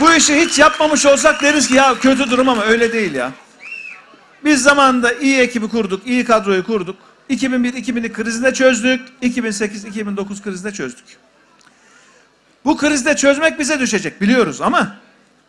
Bu 0.00 0.12
işi 0.12 0.40
hiç 0.40 0.58
yapmamış 0.58 1.06
olsak 1.06 1.42
deriz 1.42 1.68
ki 1.68 1.74
ya 1.74 1.94
kötü 2.00 2.30
durum 2.30 2.48
ama 2.48 2.64
öyle 2.64 2.92
değil 2.92 3.14
ya. 3.14 3.32
Biz 4.44 4.62
zamanında 4.62 5.12
iyi 5.12 5.38
ekibi 5.38 5.68
kurduk, 5.68 6.06
iyi 6.06 6.24
kadroyu 6.24 6.66
kurduk. 6.66 6.96
2001-2002 7.30 8.12
krizinde 8.12 8.54
çözdük, 8.54 9.00
2008-2009 9.22 10.42
krizinde 10.42 10.72
çözdük. 10.72 11.04
Bu 12.64 12.76
krizde 12.76 13.16
çözmek 13.16 13.58
bize 13.58 13.80
düşecek 13.80 14.20
biliyoruz 14.20 14.60
ama 14.60 14.96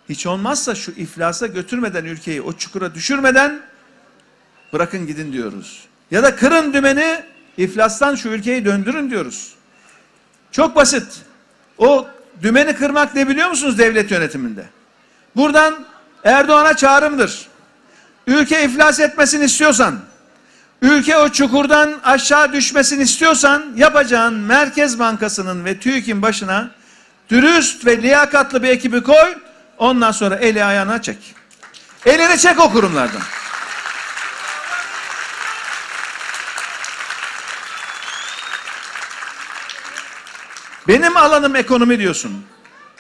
hiç 0.10 0.26
olmazsa 0.26 0.76
şu 0.76 0.92
iflasa 0.92 1.48
götürmeden 1.48 2.06
ülkeyi 2.06 2.42
o 2.42 2.54
çukura 2.54 2.96
düşürmeden 2.96 3.62
bırakın 4.74 5.08
gidin 5.08 5.34
diyoruz. 5.34 5.88
Ya 6.12 6.24
da 6.24 6.36
kırın 6.36 6.74
dümeni 6.74 7.24
iflastan 7.58 8.16
şu 8.16 8.30
ülkeyi 8.30 8.66
döndürün 8.66 9.10
diyoruz. 9.10 9.54
Çok 10.52 10.76
basit. 10.76 11.08
O 11.78 12.08
dümeni 12.42 12.76
kırmak 12.76 13.16
ne 13.16 13.28
biliyor 13.28 13.50
musunuz 13.50 13.78
devlet 13.78 14.12
yönetiminde? 14.12 14.66
Buradan 15.36 15.86
Erdoğan'a 16.24 16.76
çağrımdır. 16.76 17.48
Ülke 18.28 18.64
iflas 18.64 19.00
etmesini 19.00 19.44
istiyorsan, 19.46 20.00
ülke 20.82 21.18
o 21.18 21.30
çukurdan 21.30 21.94
aşağı 22.04 22.54
düşmesini 22.54 23.04
istiyorsan 23.04 23.74
yapacağın 23.76 24.34
Merkez 24.34 25.00
Bankası'nın 25.00 25.66
ve 25.66 25.80
TÜİK'in 25.80 26.22
başına 26.22 26.72
dürüst 27.30 27.86
ve 27.86 28.02
liyakatlı 28.02 28.64
bir 28.64 28.70
ekibi 28.70 29.04
koy. 29.04 29.36
Ondan 29.78 30.12
sonra 30.12 30.36
eli 30.36 30.64
ayağına 30.64 31.02
çek. 31.02 31.36
Elini 32.06 32.38
çek 32.38 32.60
o 32.60 32.72
kurumlardan. 32.72 33.22
Benim 40.88 41.18
alanım 41.18 41.56
ekonomi 41.56 42.00
diyorsun. 42.00 42.46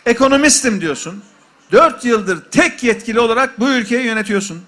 Ekonomistim 0.06 0.82
diyorsun. 0.82 1.24
Dört 1.72 2.06
yıldır 2.06 2.42
tek 2.52 2.84
yetkili 2.84 3.20
olarak 3.20 3.60
bu 3.60 3.70
ülkeyi 3.70 4.06
yönetiyorsun. 4.06 4.64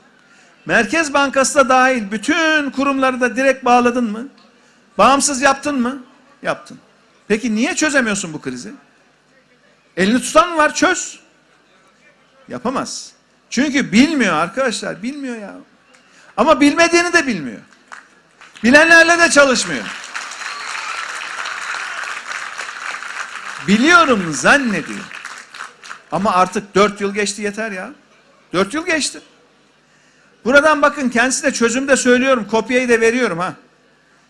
Merkez 0.65 1.13
Bankası 1.13 1.55
da 1.55 1.69
dahil 1.69 2.11
bütün 2.11 2.69
kurumları 2.69 3.21
da 3.21 3.35
direkt 3.35 3.65
bağladın 3.65 4.11
mı? 4.11 4.27
Bağımsız 4.97 5.41
yaptın 5.41 5.81
mı? 5.81 6.03
Yaptın. 6.43 6.79
Peki 7.27 7.55
niye 7.55 7.75
çözemiyorsun 7.75 8.33
bu 8.33 8.41
krizi? 8.41 8.71
Elini 9.97 10.21
tutan 10.21 10.57
var? 10.57 10.75
Çöz. 10.75 11.19
Yapamaz. 12.47 13.11
Çünkü 13.49 13.91
bilmiyor 13.91 14.33
arkadaşlar. 14.33 15.03
Bilmiyor 15.03 15.37
ya. 15.37 15.55
Ama 16.37 16.61
bilmediğini 16.61 17.13
de 17.13 17.27
bilmiyor. 17.27 17.61
Bilenlerle 18.63 19.19
de 19.19 19.29
çalışmıyor. 19.29 19.83
Biliyorum 23.67 24.33
zannediyor. 24.33 25.05
Ama 26.11 26.31
artık 26.31 26.75
dört 26.75 27.01
yıl 27.01 27.13
geçti 27.13 27.41
yeter 27.41 27.71
ya. 27.71 27.91
Dört 28.53 28.73
yıl 28.73 28.85
geçti. 28.85 29.21
Buradan 30.45 30.81
bakın 30.81 31.09
kendisi 31.09 31.43
de 31.43 31.53
çözümde 31.53 31.95
söylüyorum. 31.95 32.47
Kopyayı 32.51 32.89
da 32.89 33.01
veriyorum 33.01 33.39
ha. 33.39 33.53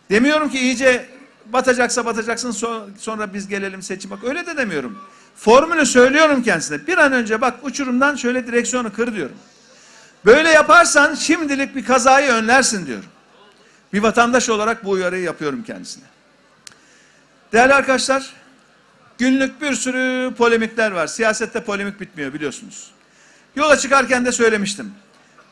Demiyorum 0.09 0.49
ki 0.49 0.59
iyice 0.59 1.09
batacaksa 1.45 2.05
batacaksın 2.05 2.51
sonra 2.99 3.33
biz 3.33 3.47
gelelim 3.47 3.81
seçim. 3.81 4.11
Bak 4.11 4.23
öyle 4.23 4.45
de 4.45 4.57
demiyorum. 4.57 4.99
Formülü 5.37 5.85
söylüyorum 5.85 6.43
kendisine. 6.43 6.87
Bir 6.87 6.97
an 6.97 7.13
önce 7.13 7.41
bak 7.41 7.53
uçurumdan 7.63 8.15
şöyle 8.15 8.47
direksiyonu 8.47 8.93
kır 8.93 9.15
diyorum. 9.15 9.35
Böyle 10.25 10.49
yaparsan 10.49 11.15
şimdilik 11.15 11.75
bir 11.75 11.85
kazayı 11.85 12.31
önlersin 12.31 12.85
diyorum. 12.85 13.09
Bir 13.93 14.03
vatandaş 14.03 14.49
olarak 14.49 14.85
bu 14.85 14.89
uyarıyı 14.89 15.23
yapıyorum 15.23 15.63
kendisine. 15.63 16.03
Değerli 17.53 17.73
arkadaşlar, 17.73 18.33
günlük 19.17 19.61
bir 19.61 19.73
sürü 19.73 20.33
polemikler 20.35 20.91
var. 20.91 21.07
Siyasette 21.07 21.63
polemik 21.63 22.01
bitmiyor 22.01 22.33
biliyorsunuz. 22.33 22.91
Yola 23.55 23.77
çıkarken 23.77 24.25
de 24.25 24.31
söylemiştim. 24.31 24.91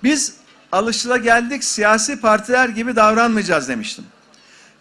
Biz 0.04 0.34
alışılageldik 0.72 1.64
siyasi 1.64 2.22
partiler 2.22 2.70
gibi 2.70 2.96
davranmayacağız 2.96 3.68
demiştim. 3.68 4.06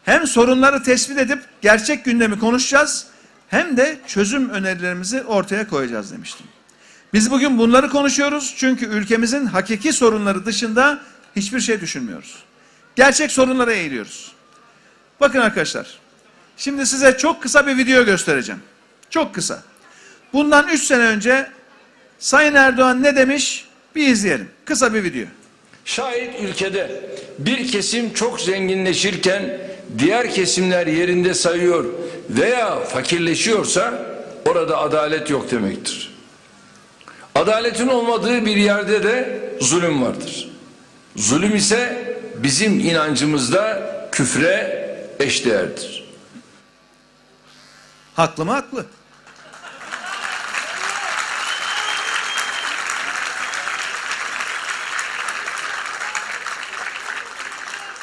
Hem 0.04 0.26
sorunları 0.26 0.82
tespit 0.82 1.18
edip 1.18 1.42
gerçek 1.62 2.04
gündemi 2.04 2.38
konuşacağız 2.38 3.06
hem 3.54 3.76
de 3.76 3.96
çözüm 4.06 4.50
önerilerimizi 4.50 5.22
ortaya 5.22 5.68
koyacağız 5.68 6.12
demiştim. 6.12 6.46
Biz 7.12 7.30
bugün 7.30 7.58
bunları 7.58 7.88
konuşuyoruz 7.88 8.54
çünkü 8.56 8.86
ülkemizin 8.86 9.46
hakiki 9.46 9.92
sorunları 9.92 10.46
dışında 10.46 11.00
hiçbir 11.36 11.60
şey 11.60 11.80
düşünmüyoruz. 11.80 12.34
Gerçek 12.96 13.32
sorunlara 13.32 13.72
eğiliyoruz. 13.72 14.32
Bakın 15.20 15.40
arkadaşlar, 15.40 15.98
şimdi 16.56 16.86
size 16.86 17.16
çok 17.18 17.42
kısa 17.42 17.66
bir 17.66 17.76
video 17.76 18.04
göstereceğim. 18.04 18.60
Çok 19.10 19.34
kısa. 19.34 19.62
Bundan 20.32 20.68
üç 20.68 20.82
sene 20.82 21.02
önce 21.02 21.50
Sayın 22.18 22.54
Erdoğan 22.54 23.02
ne 23.02 23.16
demiş 23.16 23.68
bir 23.94 24.08
izleyelim. 24.08 24.48
Kısa 24.64 24.94
bir 24.94 25.04
video. 25.04 25.26
Şayet 25.84 26.40
ülkede 26.42 27.10
bir 27.38 27.68
kesim 27.68 28.12
çok 28.12 28.40
zenginleşirken 28.40 29.58
diğer 29.98 30.34
kesimler 30.34 30.86
yerinde 30.86 31.34
sayıyor 31.34 31.84
veya 32.30 32.80
fakirleşiyorsa 32.80 34.02
orada 34.46 34.78
adalet 34.78 35.30
yok 35.30 35.50
demektir. 35.50 36.14
Adaletin 37.34 37.88
olmadığı 37.88 38.46
bir 38.46 38.56
yerde 38.56 39.02
de 39.02 39.40
zulüm 39.60 40.02
vardır. 40.02 40.48
Zulüm 41.16 41.56
ise 41.56 42.14
bizim 42.36 42.80
inancımızda 42.80 43.90
küfre 44.12 44.84
eşdeğerdir. 45.20 46.04
Haklı 48.14 48.44
mı? 48.44 48.52
Haklı. 48.52 48.86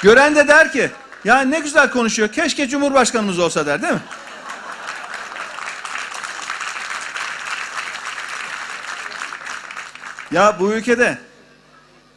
Gören 0.02 0.36
de 0.36 0.48
der 0.48 0.72
ki 0.72 0.92
ya 1.26 1.42
ne 1.42 1.60
güzel 1.60 1.92
konuşuyor 1.92 2.30
keşke 2.30 2.68
Cumhurbaşkanımız 2.68 3.40
olsa 3.40 3.66
der 3.66 3.82
değil 3.82 3.94
mi? 3.94 4.02
Ya 10.32 10.60
bu 10.60 10.74
ülkede 10.74 11.18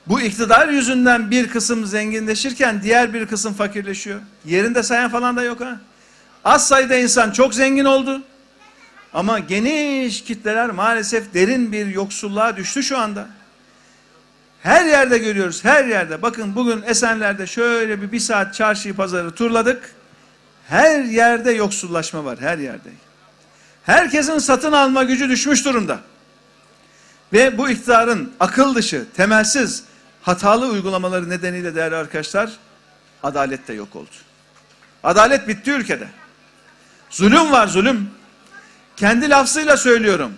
bu 0.07 0.21
iktidar 0.21 0.69
yüzünden 0.69 1.31
bir 1.31 1.49
kısım 1.49 1.87
zenginleşirken 1.87 2.83
diğer 2.83 3.15
bir 3.15 3.27
kısım 3.27 3.55
fakirleşiyor. 3.55 4.21
Yerinde 4.45 4.83
sayan 4.83 5.11
falan 5.11 5.37
da 5.37 5.43
yok 5.43 5.61
ha. 5.61 5.81
Az 6.45 6.69
sayıda 6.69 6.97
insan 6.97 7.31
çok 7.31 7.55
zengin 7.55 7.85
oldu. 7.85 8.23
Ama 9.13 9.39
geniş 9.39 10.25
kitleler 10.25 10.71
maalesef 10.71 11.35
derin 11.35 11.73
bir 11.73 11.87
yoksulluğa 11.87 12.57
düştü 12.57 12.83
şu 12.83 12.99
anda. 12.99 13.27
Her 14.65 14.85
yerde 14.85 15.19
görüyoruz, 15.19 15.65
her 15.65 15.85
yerde. 15.85 16.23
Bakın 16.23 16.55
bugün 16.55 16.83
Esenler'de 16.83 17.47
şöyle 17.47 18.03
bir 18.03 18.13
bir 18.13 18.21
saat 18.21 18.55
çarşıyı 18.55 18.95
pazarı 18.95 19.31
turladık. 19.31 19.95
Her 20.69 21.05
yerde 21.05 21.53
yoksullaşma 21.53 22.25
var, 22.25 22.39
her 22.41 22.59
yerde. 22.59 22.89
Herkesin 23.83 24.39
satın 24.39 24.73
alma 24.73 25.03
gücü 25.03 25.29
düşmüş 25.29 25.65
durumda. 25.65 25.99
Ve 27.33 27.59
bu 27.59 27.71
iktidarın 27.71 28.33
akıl 28.41 28.75
dışı, 28.75 29.05
temelsiz, 29.17 29.85
hatalı 30.23 30.67
uygulamaları 30.67 31.31
nedeniyle 31.31 31.75
değerli 31.75 31.97
arkadaşlar, 31.97 32.51
adalet 33.23 33.69
de 33.69 33.73
yok 33.73 33.97
oldu. 33.97 34.15
Adalet 35.03 35.49
bitti 35.49 35.71
ülkede. 35.71 36.09
Zulüm 37.11 37.53
var 37.53 37.67
zulüm. 37.67 38.11
Kendi 38.97 39.31
lafzıyla 39.31 39.77
söylüyorum. 39.77 40.33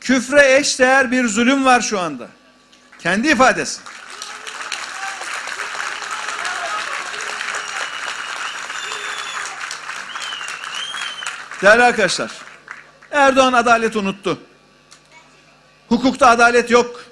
Küfre 0.00 0.56
eş 0.56 0.78
değer 0.78 1.10
bir 1.10 1.28
zulüm 1.28 1.64
var 1.64 1.80
şu 1.80 2.00
anda. 2.00 2.28
Kendi 2.98 3.28
ifadesi. 3.28 3.80
Değerli 11.62 11.82
arkadaşlar, 11.82 12.30
Erdoğan 13.10 13.52
adalet 13.52 13.96
unuttu. 13.96 14.38
Hukukta 15.88 16.28
adalet 16.28 16.70
yok. 16.70 17.04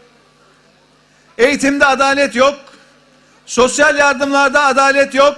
Eğitimde 1.38 1.86
adalet 1.86 2.36
yok. 2.36 2.58
Sosyal 3.46 3.98
yardımlarda 3.98 4.64
adalet 4.64 5.14
yok. 5.14 5.36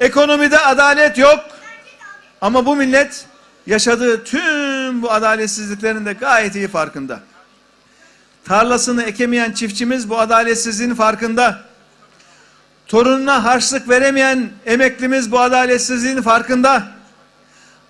Ekonomide 0.00 0.58
adalet 0.58 1.18
yok. 1.18 1.40
Ama 2.40 2.66
bu 2.66 2.76
millet 2.76 3.26
yaşadığı 3.66 4.24
tüm 4.24 5.02
bu 5.02 5.12
adaletsizliklerin 5.12 6.06
de 6.06 6.12
gayet 6.12 6.54
iyi 6.54 6.68
farkında. 6.68 7.20
Tarlasını 8.44 9.02
ekemeyen 9.02 9.52
çiftçimiz 9.52 10.10
bu 10.10 10.18
adaletsizliğin 10.18 10.94
farkında. 10.94 11.60
Torununa 12.86 13.44
harçlık 13.44 13.88
veremeyen 13.88 14.50
emeklimiz 14.66 15.32
bu 15.32 15.40
adaletsizliğin 15.40 16.22
farkında. 16.22 16.86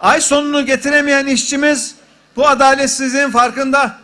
Ay 0.01 0.21
sonunu 0.21 0.67
getiremeyen 0.67 1.27
işçimiz 1.27 1.95
bu 2.37 2.49
adaletsizliğin 2.49 3.31
farkında. 3.31 3.99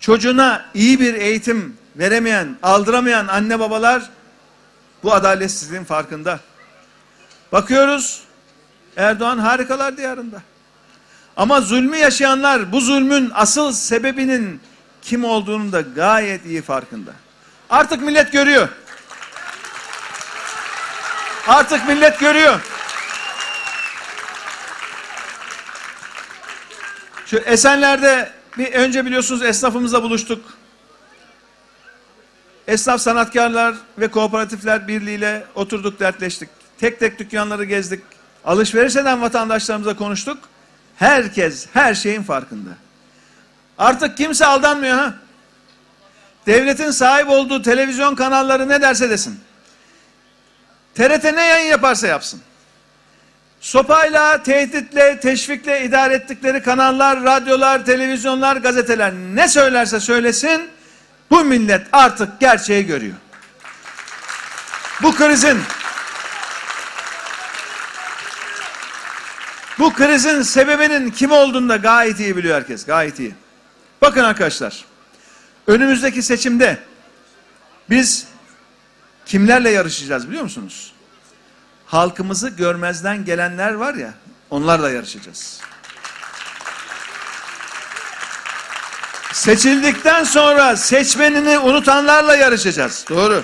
Çocuğuna 0.00 0.64
iyi 0.74 1.00
bir 1.00 1.14
eğitim 1.14 1.76
veremeyen, 1.96 2.56
aldıramayan 2.62 3.26
anne 3.26 3.60
babalar 3.60 4.10
bu 5.02 5.14
adaletsizliğin 5.14 5.84
farkında. 5.84 6.40
Bakıyoruz 7.52 8.22
Erdoğan 8.96 9.38
harikalar 9.38 9.96
diyarında. 9.96 10.42
Ama 11.36 11.60
zulmü 11.60 11.96
yaşayanlar 11.96 12.72
bu 12.72 12.80
zulmün 12.80 13.30
asıl 13.34 13.72
sebebinin 13.72 14.60
kim 15.02 15.24
olduğunu 15.24 15.72
da 15.72 15.80
gayet 15.80 16.46
iyi 16.46 16.62
farkında. 16.62 17.12
Artık 17.70 18.02
millet 18.02 18.32
görüyor. 18.32 18.68
Artık 21.48 21.88
millet 21.88 22.20
görüyor. 22.20 22.60
Şu 27.26 27.36
Esenler'de 27.36 28.30
bir 28.58 28.72
önce 28.72 29.06
biliyorsunuz 29.06 29.42
esnafımızla 29.42 30.02
buluştuk. 30.02 30.44
Esnaf 32.68 33.00
Sanatkarlar 33.00 33.74
ve 33.98 34.08
Kooperatifler 34.08 34.88
Birliği'yle 34.88 35.44
oturduk, 35.54 36.00
dertleştik. 36.00 36.48
Tek 36.78 37.00
tek 37.00 37.18
dükkanları 37.18 37.64
gezdik. 37.64 38.02
Alışveriş 38.44 38.96
eden 38.96 39.22
vatandaşlarımıza 39.22 39.96
konuştuk. 39.96 40.38
Herkes 40.96 41.66
her 41.72 41.94
şeyin 41.94 42.22
farkında. 42.22 42.70
Artık 43.80 44.16
kimse 44.16 44.46
aldanmıyor 44.46 44.96
ha. 44.96 45.14
Devletin 46.46 46.90
sahip 46.90 47.28
olduğu 47.30 47.62
televizyon 47.62 48.14
kanalları 48.14 48.68
ne 48.68 48.82
derse 48.82 49.10
desin. 49.10 49.40
TRT 50.94 51.24
ne 51.24 51.46
yayın 51.46 51.70
yaparsa 51.70 52.06
yapsın. 52.06 52.40
Sopayla, 53.60 54.42
tehditle, 54.42 55.20
teşvikle 55.20 55.84
idare 55.84 56.14
ettikleri 56.14 56.62
kanallar, 56.62 57.24
radyolar, 57.24 57.84
televizyonlar, 57.84 58.56
gazeteler 58.56 59.12
ne 59.12 59.48
söylerse 59.48 60.00
söylesin 60.00 60.70
bu 61.30 61.44
millet 61.44 61.86
artık 61.92 62.40
gerçeği 62.40 62.86
görüyor. 62.86 63.16
Bu 65.02 65.14
krizin 65.14 65.62
bu 69.78 69.92
krizin 69.92 70.42
sebebinin 70.42 71.10
kim 71.10 71.32
olduğunu 71.32 71.68
da 71.68 71.76
gayet 71.76 72.20
iyi 72.20 72.36
biliyor 72.36 72.56
herkes. 72.56 72.86
Gayet 72.86 73.20
iyi. 73.20 73.39
Bakın 74.02 74.24
arkadaşlar. 74.24 74.84
Önümüzdeki 75.66 76.22
seçimde 76.22 76.78
biz 77.90 78.26
kimlerle 79.26 79.70
yarışacağız 79.70 80.28
biliyor 80.28 80.42
musunuz? 80.42 80.92
Halkımızı 81.86 82.48
görmezden 82.48 83.24
gelenler 83.24 83.72
var 83.72 83.94
ya 83.94 84.14
onlarla 84.50 84.90
yarışacağız. 84.90 85.60
Seçildikten 89.32 90.24
sonra 90.24 90.76
seçmenini 90.76 91.58
unutanlarla 91.58 92.36
yarışacağız. 92.36 93.04
Doğru. 93.08 93.42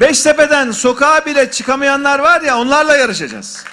Beştepe'den 0.00 0.70
sokağa 0.70 1.26
bile 1.26 1.50
çıkamayanlar 1.50 2.18
var 2.18 2.40
ya 2.40 2.58
onlarla 2.58 2.96
yarışacağız. 2.96 3.64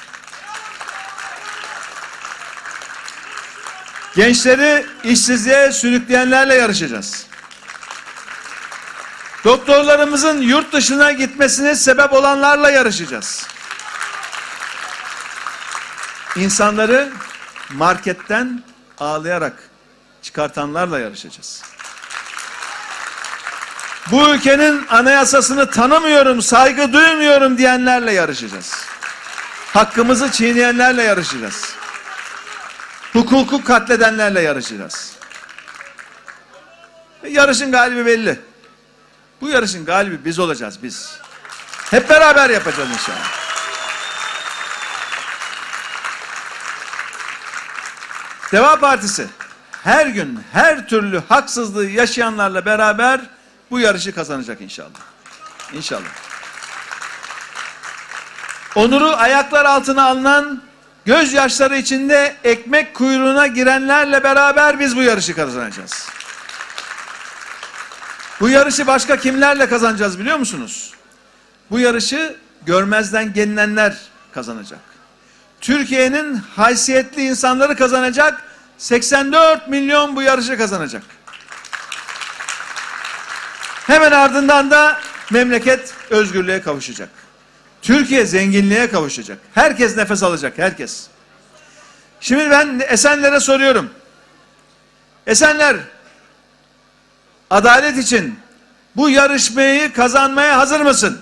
Gençleri 4.15 4.86
işsizliğe 5.04 5.71
sürükleyenlerle 5.71 6.56
yarışacağız. 6.56 7.26
Doktorlarımızın 9.43 10.41
yurt 10.41 10.74
dışına 10.74 11.12
gitmesine 11.12 11.76
sebep 11.76 12.13
olanlarla 12.13 12.69
yarışacağız. 12.69 13.47
İnsanları 16.36 17.10
marketten 17.69 18.63
ağlayarak 19.00 19.54
çıkartanlarla 20.21 21.00
yarışacağız. 21.00 21.63
Bu 24.12 24.30
ülkenin 24.30 24.88
anayasasını 24.88 25.71
tanımıyorum, 25.71 26.41
saygı 26.41 26.93
duymuyorum 26.93 27.58
diyenlerle 27.58 28.13
yarışacağız. 28.13 28.86
Hakkımızı 29.74 30.32
çiğneyenlerle 30.32 31.04
yarışacağız. 31.04 31.81
Hukuku 33.13 33.63
katledenlerle 33.63 34.41
yarışacağız. 34.41 35.13
Ve 37.24 37.30
yarışın 37.30 37.71
galibi 37.71 38.06
belli. 38.06 38.39
Bu 39.41 39.50
yarışın 39.50 39.86
galibi 39.86 40.26
biz 40.26 40.39
olacağız 40.39 40.84
biz. 40.84 41.19
Hep 41.91 42.10
beraber 42.10 42.50
yapacağız 42.50 42.89
inşallah. 42.89 43.41
Deva 48.52 48.80
Partisi 48.80 49.28
her 49.84 50.06
gün 50.06 50.43
her 50.52 50.88
türlü 50.88 51.21
haksızlığı 51.30 51.86
yaşayanlarla 51.86 52.65
beraber 52.65 53.21
bu 53.71 53.80
yarışı 53.80 54.15
kazanacak 54.15 54.62
inşallah. 54.62 55.00
İnşallah. 55.74 56.10
Onuru 58.76 59.15
ayaklar 59.15 59.65
altına 59.65 60.06
alınan 60.06 60.62
gözyaşları 61.06 61.78
içinde 61.78 62.36
ekmek 62.44 62.94
kuyruğuna 62.94 63.48
girenlerle 63.48 64.24
beraber 64.24 64.80
biz 64.80 64.96
bu 64.96 65.04
yarışı 65.04 65.36
kazanacağız. 65.36 66.10
Bu 68.40 68.50
yarışı 68.50 68.88
başka 68.88 69.18
kimlerle 69.18 69.70
kazanacağız 69.70 70.20
biliyor 70.20 70.38
musunuz? 70.38 70.94
Bu 71.72 71.80
yarışı 71.80 72.36
görmezden 72.66 73.34
gelinenler 73.34 73.98
kazanacak. 74.32 74.80
Türkiye'nin 75.62 76.36
haysiyetli 76.36 77.22
insanları 77.24 77.76
kazanacak. 77.76 78.44
84 78.78 79.68
milyon 79.68 80.16
bu 80.16 80.22
yarışı 80.22 80.58
kazanacak. 80.58 81.04
Hemen 83.88 84.12
ardından 84.12 84.72
da 84.72 85.00
memleket 85.32 85.94
özgürlüğe 86.10 86.62
kavuşacak. 86.62 87.10
Türkiye 87.82 88.26
zenginliğe 88.26 88.89
kavuşacak. 88.91 89.38
Herkes 89.54 89.98
nefes 89.98 90.24
alacak, 90.24 90.58
herkes. 90.58 91.08
Şimdi 92.22 92.50
ben 92.50 92.82
Esenler'e 92.88 93.39
soruyorum. 93.39 93.89
Esenler, 95.28 95.78
adalet 97.50 97.98
için 97.98 98.39
bu 98.96 99.10
yarışmayı 99.10 99.94
kazanmaya 99.94 100.58
hazır 100.58 100.82
mısın? 100.82 101.22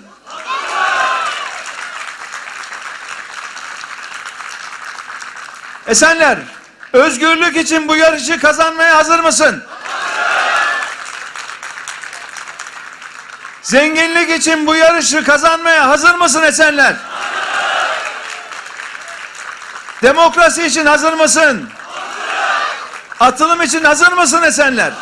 Esenler, 5.86 6.38
özgürlük 6.92 7.56
için 7.56 7.88
bu 7.88 7.96
yarışı 7.96 8.40
kazanmaya 8.40 8.96
hazır 8.96 9.18
mısın? 9.18 9.64
Zenginlik 13.62 14.30
için 14.30 14.66
bu 14.66 14.74
yarışı 14.74 15.24
kazanmaya 15.24 15.88
hazır 15.88 16.14
mısın 16.14 16.42
Esenler? 16.42 16.94
Demokrasi 20.02 20.66
için 20.66 20.86
hazır 20.86 21.12
mısın? 21.12 21.70
Atılım 23.20 23.62
için 23.62 23.84
hazır 23.84 24.12
mısın 24.12 24.42
Esenler? 24.42 24.92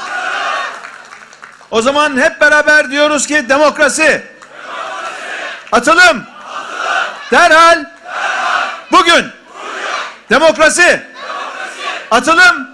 O 1.71 1.83
zaman 1.83 2.21
hep 2.21 2.41
beraber 2.41 2.91
diyoruz 2.91 3.27
ki 3.27 3.49
demokrasi. 3.49 4.27
Atılım. 5.73 6.27
Derhal. 7.33 7.85
Bugün. 8.93 9.33
Demokrasi. 10.31 11.03
Atılım. 12.11 12.69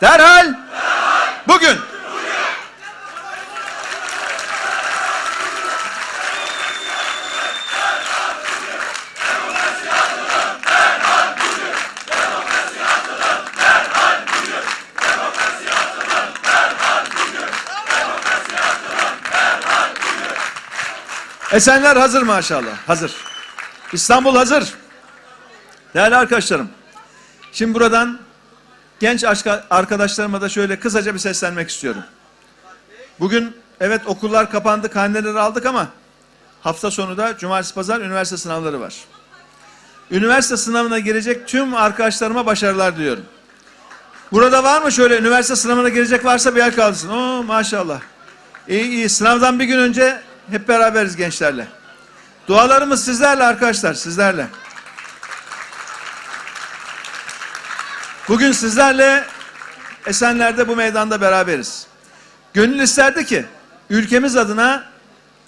Derhal. 0.00 0.46
Bugün. 0.46 0.66
Esenler 21.56 21.96
hazır 21.96 22.22
maşallah. 22.22 22.76
Hazır. 22.86 23.14
İstanbul 23.92 24.36
hazır. 24.36 24.74
Değerli 25.94 26.16
arkadaşlarım. 26.16 26.68
Şimdi 27.52 27.74
buradan 27.74 28.18
genç 29.00 29.24
arkadaşlarıma 29.70 30.40
da 30.40 30.48
şöyle 30.48 30.80
kısaca 30.80 31.14
bir 31.14 31.18
seslenmek 31.18 31.70
istiyorum. 31.70 32.02
Bugün 33.20 33.56
evet 33.80 34.00
okullar 34.06 34.50
kapandı, 34.50 34.90
karneleri 34.90 35.38
aldık 35.38 35.66
ama 35.66 35.88
hafta 36.60 36.90
sonu 36.90 37.16
da 37.16 37.38
cumartesi 37.38 37.74
pazar 37.74 38.00
üniversite 38.00 38.36
sınavları 38.36 38.80
var. 38.80 38.94
Üniversite 40.10 40.56
sınavına 40.56 40.98
girecek 40.98 41.48
tüm 41.48 41.74
arkadaşlarıma 41.74 42.46
başarılar 42.46 42.96
diliyorum. 42.96 43.24
Burada 44.32 44.64
var 44.64 44.82
mı 44.82 44.92
şöyle 44.92 45.18
üniversite 45.18 45.56
sınavına 45.56 45.88
girecek 45.88 46.24
varsa 46.24 46.54
bir 46.54 46.60
el 46.60 46.74
kaldırsın. 46.74 47.08
Oo 47.08 47.42
maşallah. 47.42 48.00
İyi 48.68 48.84
iyi. 48.84 49.08
Sınavdan 49.08 49.58
bir 49.58 49.64
gün 49.64 49.78
önce 49.78 50.25
hep 50.50 50.68
beraberiz 50.68 51.16
gençlerle. 51.16 51.66
Dualarımız 52.48 53.04
sizlerle 53.04 53.44
arkadaşlar, 53.44 53.94
sizlerle. 53.94 54.46
Bugün 58.28 58.52
sizlerle 58.52 59.24
Esenler'de 60.06 60.68
bu 60.68 60.76
meydanda 60.76 61.20
beraberiz. 61.20 61.86
Gönül 62.54 62.80
isterdi 62.80 63.26
ki 63.26 63.44
ülkemiz 63.90 64.36
adına 64.36 64.84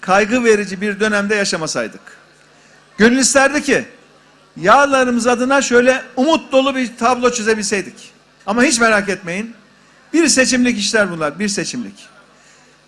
kaygı 0.01 0.43
verici 0.43 0.81
bir 0.81 0.99
dönemde 0.99 1.35
yaşamasaydık. 1.35 2.01
Gönül 2.97 3.17
isterdi 3.17 3.63
ki 3.63 3.85
yağlarımız 4.57 5.27
adına 5.27 5.61
şöyle 5.61 6.03
umut 6.15 6.51
dolu 6.51 6.75
bir 6.75 6.97
tablo 6.97 7.31
çizebilseydik. 7.31 8.11
Ama 8.45 8.63
hiç 8.63 8.79
merak 8.79 9.09
etmeyin. 9.09 9.55
Bir 10.13 10.27
seçimlik 10.27 10.79
işler 10.79 11.11
bunlar, 11.11 11.39
bir 11.39 11.47
seçimlik. 11.47 12.09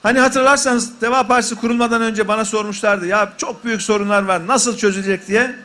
Hani 0.04 0.20
hatırlarsanız 0.20 1.02
Deva 1.02 1.28
Partisi 1.28 1.56
kurulmadan 1.56 2.02
önce 2.02 2.28
bana 2.28 2.46
sormuşlardı 2.46 3.08
ya 3.08 3.34
çok 3.38 3.66
büyük 3.66 3.82
sorunlar 3.82 4.24
var 4.24 4.48
nasıl 4.48 4.78
çözülecek 4.78 5.28
diye. 5.28 5.56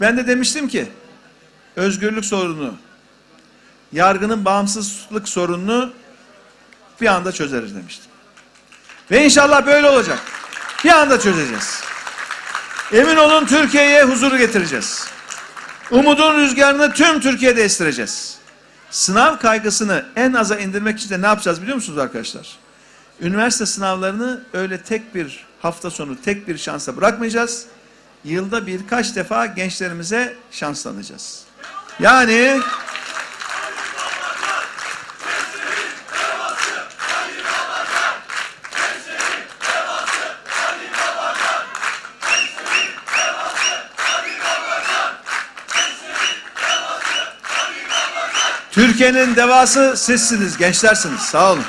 Ben 0.00 0.16
de 0.16 0.26
demiştim 0.26 0.68
ki 0.68 0.88
özgürlük 1.76 2.24
sorunu, 2.24 2.74
yargının 3.92 4.44
bağımsızlık 4.44 5.28
sorununu 5.28 5.92
bir 7.00 7.06
anda 7.06 7.32
çözeriz 7.32 7.74
demiştim. 7.74 8.10
Ve 9.10 9.24
inşallah 9.24 9.66
böyle 9.66 9.88
olacak. 9.88 10.18
Bir 10.84 10.90
anda 10.90 11.20
çözeceğiz. 11.20 11.82
Emin 12.92 13.16
olun 13.16 13.46
Türkiye'ye 13.46 14.04
huzuru 14.04 14.38
getireceğiz. 14.38 15.06
Umudun 15.90 16.34
rüzgarını 16.34 16.92
tüm 16.92 17.20
Türkiye'de 17.20 17.62
estireceğiz. 17.62 18.38
Sınav 18.90 19.38
kaygısını 19.38 20.06
en 20.16 20.32
aza 20.32 20.56
indirmek 20.56 20.98
için 20.98 21.10
de 21.10 21.22
ne 21.22 21.26
yapacağız 21.26 21.62
biliyor 21.62 21.74
musunuz 21.74 21.98
arkadaşlar? 21.98 22.58
Üniversite 23.20 23.66
sınavlarını 23.66 24.40
öyle 24.52 24.82
tek 24.82 25.14
bir 25.14 25.46
hafta 25.62 25.90
sonu, 25.90 26.22
tek 26.24 26.48
bir 26.48 26.58
şansa 26.58 26.96
bırakmayacağız. 26.96 27.66
Yılda 28.24 28.66
birkaç 28.66 29.16
defa 29.16 29.46
gençlerimize 29.46 30.36
şans 30.50 30.82
tanıyacağız. 30.82 31.42
Yani 32.00 32.60
Türkiye'nin 48.70 49.36
devası 49.36 49.94
sizsiniz, 49.96 50.56
gençlersiniz. 50.56 51.20
Sağ 51.20 51.52
olun. 51.52 51.64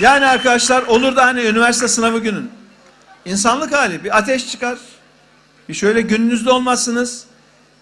Yani 0.00 0.26
arkadaşlar 0.26 0.82
olur 0.82 1.16
da 1.16 1.26
hani 1.26 1.40
üniversite 1.40 1.88
sınavı 1.88 2.18
günün 2.18 2.50
insanlık 3.24 3.72
hali 3.72 4.04
bir 4.04 4.18
ateş 4.18 4.50
çıkar. 4.50 4.78
Bir 5.68 5.74
şöyle 5.74 6.00
gününüzde 6.00 6.50
olmazsınız. 6.50 7.24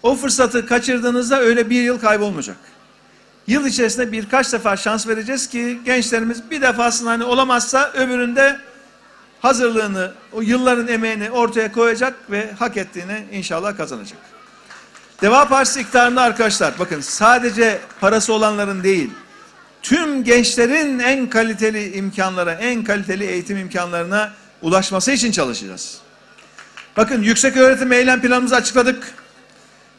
O 0.03 0.15
fırsatı 0.15 0.65
kaçırdığınızda 0.65 1.39
öyle 1.39 1.69
bir 1.69 1.81
yıl 1.81 1.99
kaybolmayacak. 1.99 2.57
Yıl 3.47 3.65
içerisinde 3.65 4.11
birkaç 4.11 4.53
defa 4.53 4.77
şans 4.77 5.07
vereceğiz 5.07 5.49
ki 5.49 5.79
gençlerimiz 5.85 6.51
bir 6.51 6.61
defasında 6.61 7.09
hani 7.09 7.23
olamazsa 7.23 7.91
öbüründe 7.93 8.59
hazırlığını, 9.41 10.11
o 10.33 10.41
yılların 10.41 10.87
emeğini 10.87 11.31
ortaya 11.31 11.71
koyacak 11.71 12.31
ve 12.31 12.51
hak 12.59 12.77
ettiğini 12.77 13.25
inşallah 13.31 13.77
kazanacak. 13.77 14.17
Deva 15.21 15.47
Partisi 15.47 15.81
iktidarında 15.81 16.21
arkadaşlar 16.21 16.73
bakın 16.79 17.01
sadece 17.01 17.79
parası 18.01 18.33
olanların 18.33 18.83
değil, 18.83 19.11
tüm 19.81 20.23
gençlerin 20.23 20.99
en 20.99 21.29
kaliteli 21.29 21.95
imkanlara, 21.95 22.53
en 22.53 22.83
kaliteli 22.83 23.25
eğitim 23.25 23.57
imkanlarına 23.57 24.33
ulaşması 24.61 25.11
için 25.11 25.31
çalışacağız. 25.31 25.97
Bakın 26.97 27.23
yüksek 27.23 27.57
öğretim 27.57 27.91
eylem 27.91 28.21
planımızı 28.21 28.55
açıkladık. 28.55 29.13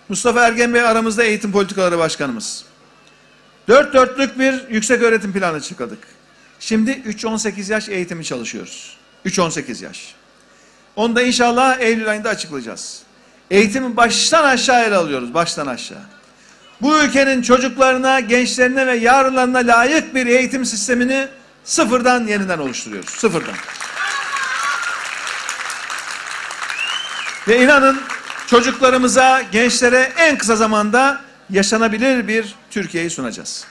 Mustafa 0.09 0.47
Ergen 0.47 0.75
Bey 0.75 0.81
aramızda 0.83 1.25
eğitim 1.25 1.53
politikaları 1.53 1.99
başkanımız. 1.99 2.65
Dört 3.69 3.95
dörtlük 3.95 4.39
bir 4.39 4.69
yüksek 4.69 5.03
öğretim 5.03 5.33
planı 5.33 5.57
açıkladık. 5.57 5.99
Şimdi 6.61 6.91
3-18 6.91 7.73
yaş 7.73 7.89
eğitimi 7.89 8.25
çalışıyoruz. 8.25 8.97
3-18 9.27 9.85
yaş. 9.85 10.15
Onu 10.97 11.17
da 11.17 11.23
inşallah 11.23 11.81
Eylül 11.81 12.11
ayında 12.11 12.29
açıklayacağız. 12.29 13.03
Eğitimi 13.51 13.97
baştan 13.97 14.45
aşağı 14.45 14.85
ele 14.85 14.97
alıyoruz. 14.97 15.35
Baştan 15.35 15.67
aşağı. 15.67 16.03
Bu 16.83 16.99
ülkenin 16.99 17.43
çocuklarına, 17.43 18.21
gençlerine 18.21 18.87
ve 18.87 18.97
yarınlarına 18.97 19.59
layık 19.59 20.15
bir 20.15 20.27
eğitim 20.27 20.65
sistemini 20.65 21.29
sıfırdan 21.65 22.27
yeniden 22.27 22.59
oluşturuyoruz. 22.59 23.11
Sıfırdan. 23.11 23.55
Ve 27.49 27.63
inanın 27.63 28.01
çocuklarımıza, 28.47 29.43
gençlere 29.53 30.13
en 30.17 30.39
kısa 30.39 30.57
zamanda 30.57 31.21
yaşanabilir 31.51 32.29
bir 32.29 32.55
Türkiye'yi 32.71 33.11
sunacağız. 33.11 33.67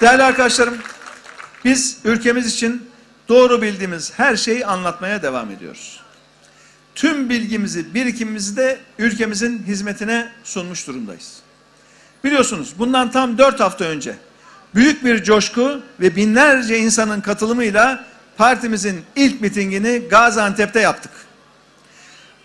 Değerli 0.00 0.22
arkadaşlarım, 0.22 0.78
biz 1.64 1.98
ülkemiz 2.04 2.46
için 2.46 2.90
doğru 3.28 3.62
bildiğimiz 3.62 4.12
her 4.16 4.36
şeyi 4.36 4.66
anlatmaya 4.66 5.22
devam 5.22 5.50
ediyoruz. 5.50 6.00
Tüm 7.00 7.28
bilgimizi, 7.28 7.94
birikimimizi 7.94 8.56
de 8.56 8.78
ülkemizin 8.98 9.62
hizmetine 9.66 10.28
sunmuş 10.44 10.86
durumdayız. 10.86 11.36
Biliyorsunuz 12.24 12.74
bundan 12.78 13.10
tam 13.10 13.38
dört 13.38 13.60
hafta 13.60 13.84
önce 13.84 14.14
büyük 14.74 15.04
bir 15.04 15.22
coşku 15.22 15.80
ve 16.00 16.16
binlerce 16.16 16.78
insanın 16.78 17.20
katılımıyla 17.20 18.04
partimizin 18.36 19.00
ilk 19.16 19.40
mitingini 19.40 20.02
Gaziantep'te 20.10 20.80
yaptık. 20.80 21.12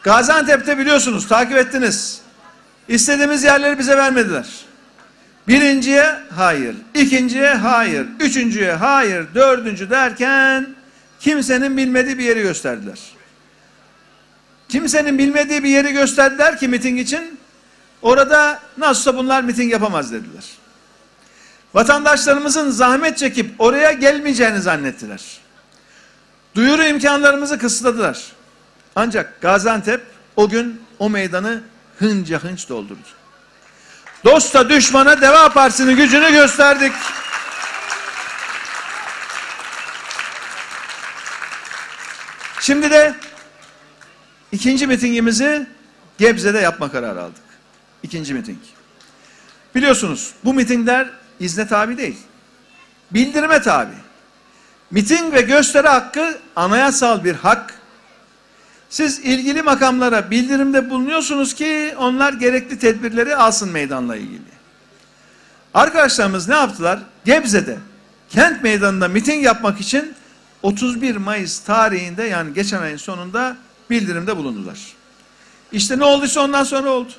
Gaziantep'te 0.02 0.78
biliyorsunuz 0.78 1.28
takip 1.28 1.58
ettiniz. 1.58 2.22
İstediğimiz 2.88 3.44
yerleri 3.44 3.80
bize 3.80 3.98
vermediler. 3.98 4.48
Birinciye 5.48 6.16
hayır, 6.36 6.76
ikinciye 6.94 7.54
hayır, 7.54 8.08
üçüncüye 8.20 8.74
hayır, 8.74 9.26
dördüncü 9.36 9.90
derken 9.90 10.68
kimsenin 11.20 11.78
bilmediği 11.78 12.18
bir 12.18 12.24
yeri 12.24 12.42
gösterdiler. 12.42 13.15
Kimsenin 14.70 15.18
bilmediği 15.18 15.64
bir 15.64 15.70
yeri 15.70 15.94
gösterdiler 15.94 16.60
ki 16.60 16.68
miting 16.68 17.00
için. 17.00 17.40
Orada 18.02 18.60
nasılsa 18.78 19.18
bunlar 19.18 19.44
miting 19.44 19.72
yapamaz 19.72 20.12
dediler. 20.12 20.44
Vatandaşlarımızın 21.74 22.70
zahmet 22.70 23.18
çekip 23.18 23.52
oraya 23.60 23.92
gelmeyeceğini 23.92 24.62
zannettiler. 24.62 25.22
Duyuru 26.56 26.84
imkanlarımızı 26.84 27.58
kısıtladılar. 27.58 28.24
Ancak 28.96 29.42
Gaziantep 29.42 30.02
o 30.36 30.50
gün 30.50 30.82
o 31.00 31.10
meydanı 31.10 31.62
hınca 32.00 32.40
hınç 32.40 32.70
doldurdu. 32.70 33.08
Dosta 34.26 34.70
düşmana 34.70 35.22
Deva 35.22 35.50
Partisi'nin 35.50 35.96
gücünü 35.96 36.32
gösterdik. 36.32 36.94
Şimdi 42.60 42.92
de 42.92 43.16
ikinci 44.56 44.88
mitingimizi 44.88 45.68
Gebze'de 46.18 46.60
yapma 46.60 46.92
kararı 46.92 47.22
aldık. 47.22 47.44
İkinci 48.04 48.34
miting. 48.34 48.58
Biliyorsunuz 49.76 50.34
bu 50.44 50.54
mitingler 50.54 51.10
izne 51.40 51.68
tabi 51.68 51.98
değil. 51.98 52.18
Bildirime 53.12 53.62
tabi. 53.62 53.94
Miting 54.92 55.34
ve 55.34 55.42
gösteri 55.42 55.88
hakkı 55.88 56.38
anayasal 56.56 57.24
bir 57.24 57.36
hak. 57.36 57.74
Siz 58.90 59.20
ilgili 59.20 59.62
makamlara 59.62 60.32
bildirimde 60.32 60.90
bulunuyorsunuz 60.90 61.54
ki 61.54 61.94
onlar 61.98 62.34
gerekli 62.34 62.80
tedbirleri 62.80 63.36
alsın 63.36 63.70
meydanla 63.70 64.16
ilgili. 64.16 64.56
Arkadaşlarımız 65.74 66.48
ne 66.48 66.56
yaptılar? 66.56 67.00
Gebze'de 67.26 67.78
kent 68.30 68.64
meydanında 68.64 69.08
miting 69.08 69.46
yapmak 69.46 69.82
için 69.82 70.14
31 70.64 71.16
Mayıs 71.16 71.60
tarihinde 71.60 72.24
yani 72.24 72.54
geçen 72.54 72.82
ayın 72.82 72.98
sonunda 72.98 73.58
bildirimde 73.90 74.38
bulundular. 74.38 74.80
İşte 75.72 76.00
ne 76.00 76.04
olduysa 76.04 76.42
ondan 76.42 76.64
sonra 76.64 76.90
oldu. 76.90 77.12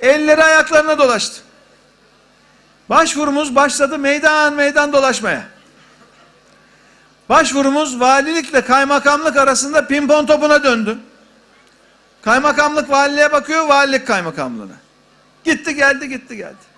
Elleri 0.00 0.44
ayaklarına 0.44 0.98
dolaştı. 0.98 1.40
Başvurumuz 2.88 3.54
başladı 3.54 3.98
meydan 3.98 4.52
meydan 4.52 4.92
dolaşmaya. 4.92 5.46
Başvurumuz 7.28 8.00
valilikle 8.00 8.60
kaymakamlık 8.60 9.36
arasında 9.36 9.86
pimpon 9.86 10.26
topuna 10.26 10.64
döndü. 10.64 10.98
Kaymakamlık 12.22 12.90
valiliğe 12.90 13.32
bakıyor, 13.32 13.68
valilik 13.68 14.06
kaymakamlığına. 14.06 14.76
Gitti 15.44 15.74
geldi, 15.74 16.08
gitti 16.08 16.36
geldi. 16.36 16.74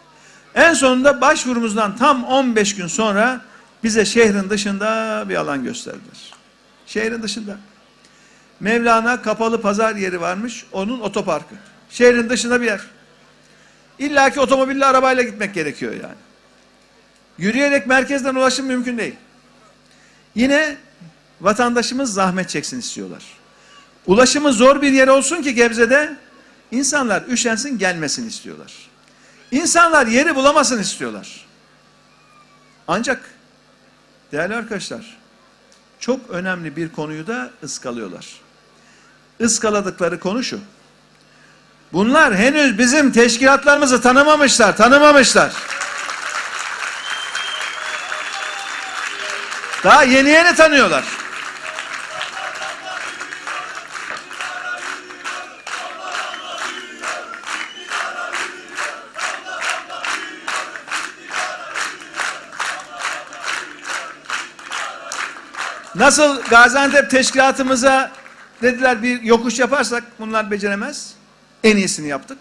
En 0.55 0.75
sonunda 0.75 1.21
başvurumuzdan 1.21 1.97
tam 1.97 2.25
15 2.25 2.77
gün 2.77 2.87
sonra 2.87 3.40
bize 3.85 4.05
şehrin 4.05 4.51
dışında 4.51 5.25
bir 5.29 5.37
alan 5.37 5.64
gösterdiler. 5.64 6.33
Şehrin 6.87 7.23
dışında. 7.23 7.57
Mevlana 8.61 9.23
kapalı 9.23 9.61
pazar 9.61 9.97
yeri 9.97 10.21
varmış, 10.21 10.66
onun 10.73 11.01
otoparkı. 11.01 11.55
Şehrin 11.90 12.29
dışında 12.29 12.61
bir 12.61 12.66
yer. 12.66 12.81
İlla 13.99 14.31
ki 14.31 14.40
otomobille 14.40 14.87
arabayla 14.87 15.23
gitmek 15.23 15.55
gerekiyor 15.55 15.92
yani. 15.92 16.14
Yürüyerek 17.38 17.87
merkezden 17.87 18.35
ulaşım 18.35 18.66
mümkün 18.66 18.99
değil. 18.99 19.14
Yine 20.35 20.77
vatandaşımız 21.40 22.14
zahmet 22.14 22.49
çeksin 22.49 22.79
istiyorlar. 22.79 23.23
Ulaşımı 24.07 24.53
zor 24.53 24.83
bir 24.83 24.92
yer 24.92 25.09
olsun 25.09 25.42
ki 25.42 25.55
Gebze'de 25.55 26.16
insanlar 26.71 27.23
üşensin 27.23 27.79
gelmesin 27.79 28.29
istiyorlar. 28.29 28.73
İnsanlar 29.51 30.07
yeri 30.07 30.35
bulamasın 30.35 30.81
istiyorlar. 30.81 31.47
Ancak 32.88 33.31
değerli 34.33 34.55
arkadaşlar 34.55 35.16
çok 36.01 36.31
önemli 36.31 36.77
bir 36.77 36.88
konuyu 36.88 37.27
da 37.27 37.51
ıskalıyorlar 37.62 38.45
ıskaladıkları 39.40 40.20
konu 40.20 40.44
şu. 40.44 40.59
Bunlar 41.92 42.35
henüz 42.35 42.79
bizim 42.79 43.12
teşkilatlarımızı 43.12 44.03
tanımamışlar, 44.03 44.77
tanımamışlar. 44.77 45.53
Daha 49.85 50.03
yeni 50.03 50.29
yeni 50.29 50.55
tanıyorlar. 50.55 51.05
Nasıl 65.94 66.42
Gaziantep 66.42 67.11
teşkilatımıza 67.11 68.11
dediler 68.62 69.03
bir 69.03 69.23
yokuş 69.23 69.59
yaparsak 69.59 70.05
bunlar 70.19 70.51
beceremez. 70.51 71.14
En 71.64 71.77
iyisini 71.77 72.09
yaptık. 72.09 72.38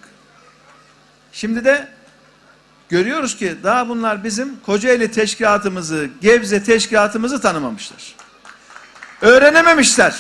Şimdi 1.32 1.66
de 1.66 1.88
görüyoruz 2.90 3.38
ki 3.38 3.56
daha 3.64 3.90
bunlar 3.90 4.24
bizim 4.24 4.60
Kocaeli 4.66 5.12
teşkilatımızı, 5.12 6.10
Gebze 6.22 6.64
teşkilatımızı 6.64 7.42
tanımamışlar. 7.42 8.16
Öğrenememişler. 9.22 10.16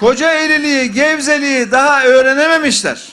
Kocaeli'liği, 0.00 0.92
Gebzeliği 0.92 1.70
daha 1.70 2.04
öğrenememişler. 2.04 3.12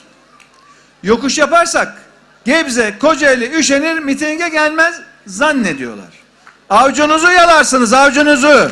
Yokuş 1.02 1.38
yaparsak 1.38 2.02
Gebze, 2.44 2.98
Kocaeli 2.98 3.58
üşenir, 3.58 3.98
mitinge 3.98 4.48
gelmez 4.48 5.00
zannediyorlar. 5.26 6.08
Avcunuzu 6.70 7.30
yalarsınız, 7.30 7.92
avcunuzu. 7.92 8.70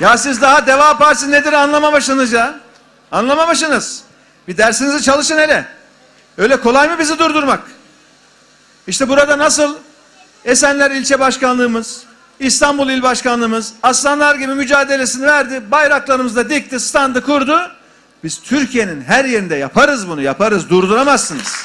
Ya 0.00 0.18
siz 0.18 0.42
daha 0.42 0.66
Deva 0.66 0.98
Partisi 0.98 1.30
nedir 1.30 1.52
anlamamışsınız 1.52 2.32
ya. 2.32 2.54
Anlamamışsınız. 3.12 4.02
Bir 4.48 4.56
dersinizi 4.56 5.02
çalışın 5.02 5.38
hele. 5.38 5.68
Öyle 6.38 6.60
kolay 6.60 6.88
mı 6.88 6.98
bizi 6.98 7.18
durdurmak? 7.18 7.60
İşte 8.86 9.08
burada 9.08 9.38
nasıl 9.38 9.76
Esenler 10.44 10.90
ilçe 10.90 11.20
başkanlığımız, 11.20 12.02
İstanbul 12.40 12.88
il 12.88 13.02
başkanlığımız 13.02 13.72
aslanlar 13.82 14.34
gibi 14.34 14.54
mücadelesini 14.54 15.26
verdi. 15.26 15.70
Bayraklarımızı 15.70 16.36
da 16.36 16.50
dikti, 16.50 16.80
standı 16.80 17.24
kurdu. 17.24 17.70
Biz 18.24 18.42
Türkiye'nin 18.42 19.04
her 19.04 19.24
yerinde 19.24 19.56
yaparız 19.56 20.08
bunu, 20.08 20.22
yaparız. 20.22 20.70
Durduramazsınız. 20.70 21.64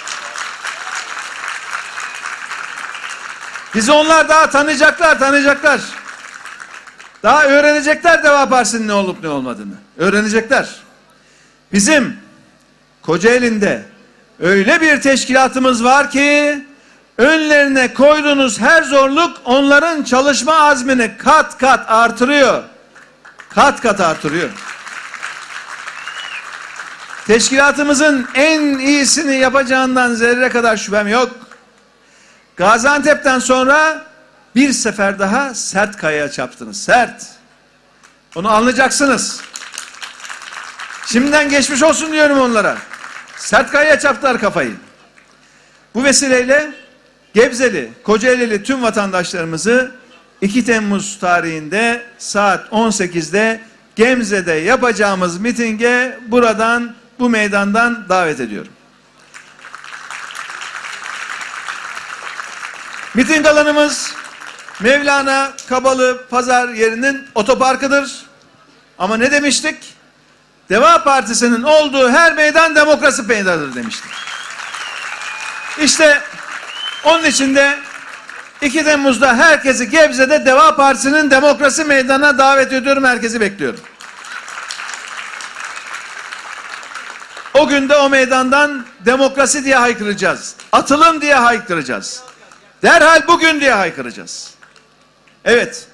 Bizi 3.75 3.91
onlar 3.91 4.29
daha 4.29 4.49
tanıyacaklar, 4.49 5.19
tanıyacaklar. 5.19 5.81
Daha 7.23 7.43
öğrenecekler 7.45 8.23
Deva 8.23 8.49
Partisi'nin 8.49 8.87
ne 8.87 8.93
olup 8.93 9.23
ne 9.23 9.29
olmadığını. 9.29 9.73
Öğrenecekler. 9.97 10.69
Bizim 11.73 12.17
Kocaeli'nde 13.01 13.85
öyle 14.39 14.81
bir 14.81 15.01
teşkilatımız 15.01 15.83
var 15.83 16.11
ki 16.11 16.59
önlerine 17.17 17.93
koyduğunuz 17.93 18.59
her 18.59 18.83
zorluk 18.83 19.41
onların 19.45 20.03
çalışma 20.03 20.55
azmini 20.55 21.17
kat 21.17 21.57
kat 21.57 21.91
artırıyor. 21.91 22.63
Kat 23.49 23.81
kat 23.81 24.01
artırıyor. 24.01 24.49
Teşkilatımızın 27.27 28.27
en 28.35 28.79
iyisini 28.79 29.35
yapacağından 29.35 30.13
zerre 30.13 30.49
kadar 30.49 30.77
şüphem 30.77 31.07
yok. 31.07 31.31
Gaziantep'ten 32.57 33.39
sonra 33.39 34.05
bir 34.55 34.73
sefer 34.73 35.19
daha 35.19 35.53
sert 35.53 35.97
kayaya 35.97 36.31
çarptınız. 36.31 36.83
Sert. 36.83 37.25
Onu 38.35 38.51
anlayacaksınız. 38.51 39.41
Şimdiden 41.05 41.49
geçmiş 41.49 41.83
olsun 41.83 42.11
diyorum 42.11 42.39
onlara. 42.39 42.77
Sert 43.37 43.71
kayaya 43.71 43.99
çarptılar 43.99 44.39
kafayı. 44.39 44.75
Bu 45.95 46.03
vesileyle 46.03 46.71
Gebzeli, 47.33 47.89
Kocaeli'li 48.03 48.63
tüm 48.63 48.83
vatandaşlarımızı 48.83 49.91
2 50.41 50.65
Temmuz 50.65 51.19
tarihinde 51.19 52.05
saat 52.17 52.67
18'de 52.67 53.61
Gemze'de 53.95 54.51
yapacağımız 54.51 55.37
mitinge 55.37 56.19
buradan 56.27 56.95
bu 57.19 57.29
meydandan 57.29 58.09
davet 58.09 58.39
ediyorum. 58.39 58.71
Miting 63.13 63.45
alanımız 63.45 64.13
Mevlana 64.83 65.51
Kabalı 65.69 66.27
Pazar 66.29 66.69
yerinin 66.69 67.27
otoparkıdır. 67.35 68.25
Ama 68.99 69.17
ne 69.17 69.31
demiştik? 69.31 69.75
Deva 70.69 71.03
Partisi'nin 71.03 71.63
olduğu 71.63 72.11
her 72.11 72.33
meydan 72.33 72.75
demokrasi 72.75 73.23
meydanıdır 73.23 73.75
demiştik. 73.75 74.11
İşte 75.79 76.21
onun 77.03 77.23
için 77.23 77.55
de 77.55 77.79
2 78.61 78.83
Temmuz'da 78.83 79.37
herkesi 79.37 79.89
Gebze'de 79.89 80.45
Deva 80.45 80.75
Partisi'nin 80.75 81.31
demokrasi 81.31 81.83
meydanına 81.83 82.37
davet 82.37 82.73
ediyorum. 82.73 83.03
Herkesi 83.03 83.41
bekliyorum. 83.41 83.79
O 87.53 87.67
günde 87.67 87.95
o 87.95 88.09
meydandan 88.09 88.85
demokrasi 88.99 89.65
diye 89.65 89.75
haykıracağız. 89.75 90.55
Atılım 90.71 91.21
diye 91.21 91.35
haykıracağız. 91.35 92.21
Derhal 92.83 93.27
bugün 93.27 93.59
diye 93.59 93.73
haykıracağız. 93.73 94.52
Evet. 95.45 95.87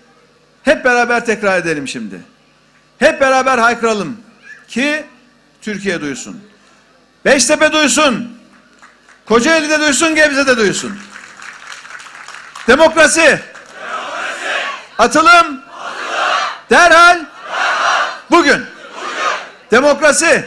Hep 0.63 0.85
beraber 0.85 1.25
tekrar 1.25 1.57
edelim 1.57 1.87
şimdi. 1.87 2.21
Hep 2.99 3.21
beraber 3.21 3.57
haykıralım 3.57 4.17
ki 4.67 5.05
Türkiye 5.61 6.01
duysun. 6.01 6.43
Beştepe 7.25 7.71
duysun. 7.71 8.39
Kocaeli'de 9.25 9.79
duysun, 9.79 10.15
Gebze'de 10.15 10.57
duysun. 10.57 10.99
Demokrasi. 12.67 13.21
Demokrasi. 13.21 13.41
Atılım. 14.97 15.27
Atılım. 15.27 15.61
Derhal. 16.69 16.91
Derhal. 16.91 17.19
Bugün. 18.31 18.53
Bugün. 18.53 18.65
Demokrasi. 19.71 20.25
Demokrasi. 20.25 20.45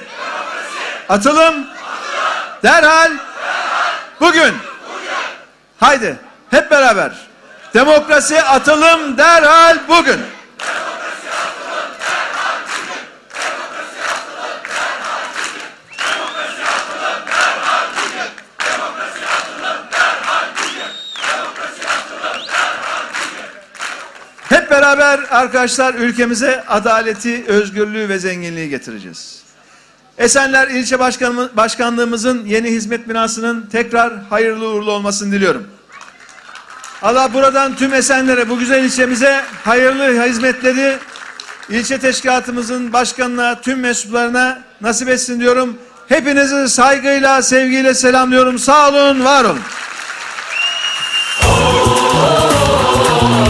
Atılım. 1.09 1.45
Atılım. 1.45 1.67
Derhal. 2.63 2.83
Derhal. 2.83 3.13
Bugün. 4.21 4.43
Bugün. 4.43 4.55
Haydi 5.81 6.17
hep 6.51 6.71
beraber. 6.71 7.32
Demokrasi 7.75 8.43
atılım 8.43 9.19
derhal 9.19 9.79
bugün. 9.89 10.21
Hep 24.49 24.71
beraber 24.71 25.21
arkadaşlar 25.31 25.95
ülkemize 25.95 26.65
adaleti, 26.69 27.45
özgürlüğü 27.47 28.09
ve 28.09 28.19
zenginliği 28.19 28.69
getireceğiz. 28.69 29.43
Esenler 30.19 30.69
İlçe 30.69 30.99
Başkanlığımızın 31.57 32.45
yeni 32.45 32.71
hizmet 32.71 33.09
binasının 33.09 33.69
tekrar 33.73 34.23
hayırlı 34.23 34.69
uğurlu 34.69 34.91
olmasını 34.91 35.33
diliyorum. 35.33 35.67
Allah 37.03 37.35
buradan 37.35 37.77
tüm 37.77 37.95
Esenlere, 37.95 38.49
bu 38.49 38.59
güzel 38.59 38.85
ilçemize 38.85 39.45
hayırlı 39.65 40.25
hizmetleri 40.25 40.97
ilçe 41.69 41.99
teşkilatımızın 41.99 42.93
başkanına, 42.93 43.61
tüm 43.61 43.81
mensuplarına 43.81 44.63
nasip 44.81 45.09
etsin 45.09 45.41
diyorum. 45.41 45.77
Hepinizi 46.09 46.69
saygıyla, 46.69 47.43
sevgiyle 47.43 47.95
selamlıyorum. 47.95 48.59
Sağ 48.59 48.89
olun, 48.89 49.25
var 49.25 49.45
olun. 49.45 49.61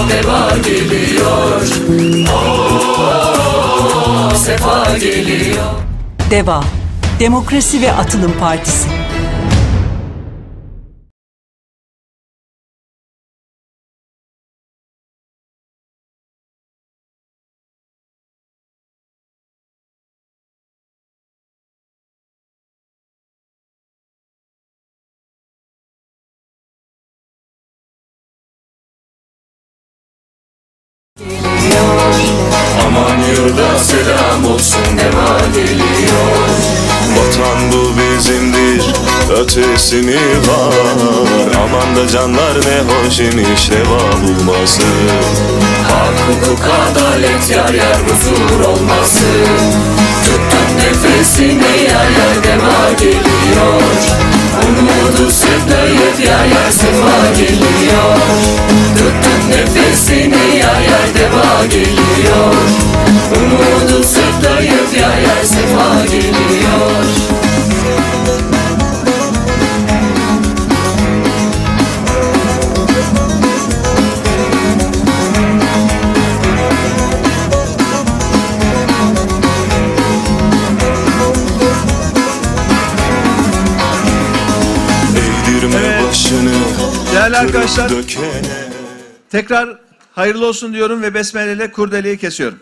Deva 0.09 0.51
geliyor. 0.65 1.63
Sefa 4.37 4.99
geliyor. 4.99 5.65
DEVA 6.31 6.65
Demokrasi 7.21 7.83
ve 7.83 7.93
Atılım 7.93 8.39
Partisi 8.41 9.02
olsun 34.63 34.99
deva 34.99 35.39
geliyor 35.55 36.49
Vatan 37.17 37.73
bu 37.73 37.93
bizimdir 37.99 38.85
ötesi 39.41 39.97
mi 39.97 40.17
var. 40.49 40.75
Aman 41.65 41.97
da 41.97 42.09
canlar 42.09 42.55
ne 42.55 42.93
hoş 42.93 43.21
imiş 43.21 43.71
deva 43.71 44.23
bulması. 44.23 44.83
Hak 45.89 46.15
hukuk 46.29 46.65
adalet 46.65 47.51
yar 47.51 47.75
yar 47.75 47.97
huzur 47.97 48.65
olmasın 48.65 49.47
Tuttun 50.25 50.77
nefesini 50.79 51.83
yar 51.89 52.11
yar 52.11 52.45
deva 52.45 52.93
geliyor 53.01 53.83
Umudu 54.69 55.31
sevdayıp 55.31 56.27
yar 56.27 56.45
yar 56.45 56.71
sefa 56.71 57.33
geliyor. 57.37 58.17
Tuttun 58.99 59.51
nefesini 59.51 60.57
yar 60.57 60.81
yar 60.81 61.09
deva 61.15 61.67
geliyor. 61.67 62.55
Umudu 63.37 64.05
sevdayıp 64.05 64.97
yar 65.01 65.19
yar 65.19 65.45
sefa 65.45 66.07
geliyor 66.07 67.43
Değerli 87.33 87.47
arkadaşlar 87.47 87.91
dökene 87.91 88.43
tekrar 89.31 89.79
hayırlı 90.13 90.47
olsun 90.47 90.73
diyorum 90.73 91.03
ve 91.03 91.15
besmeleyle 91.15 91.73
kurdeleyi 91.73 92.19
kesiyorum. 92.19 92.59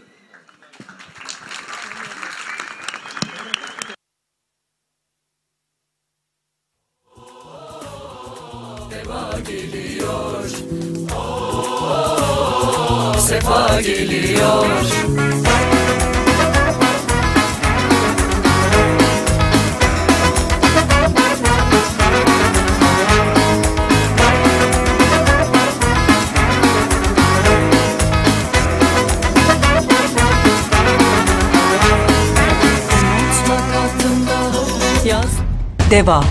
DEVA 36.10 36.24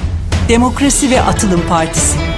Demokrasi 0.49 1.11
ve 1.11 1.21
Atılım 1.21 1.61
Partisi 1.69 2.28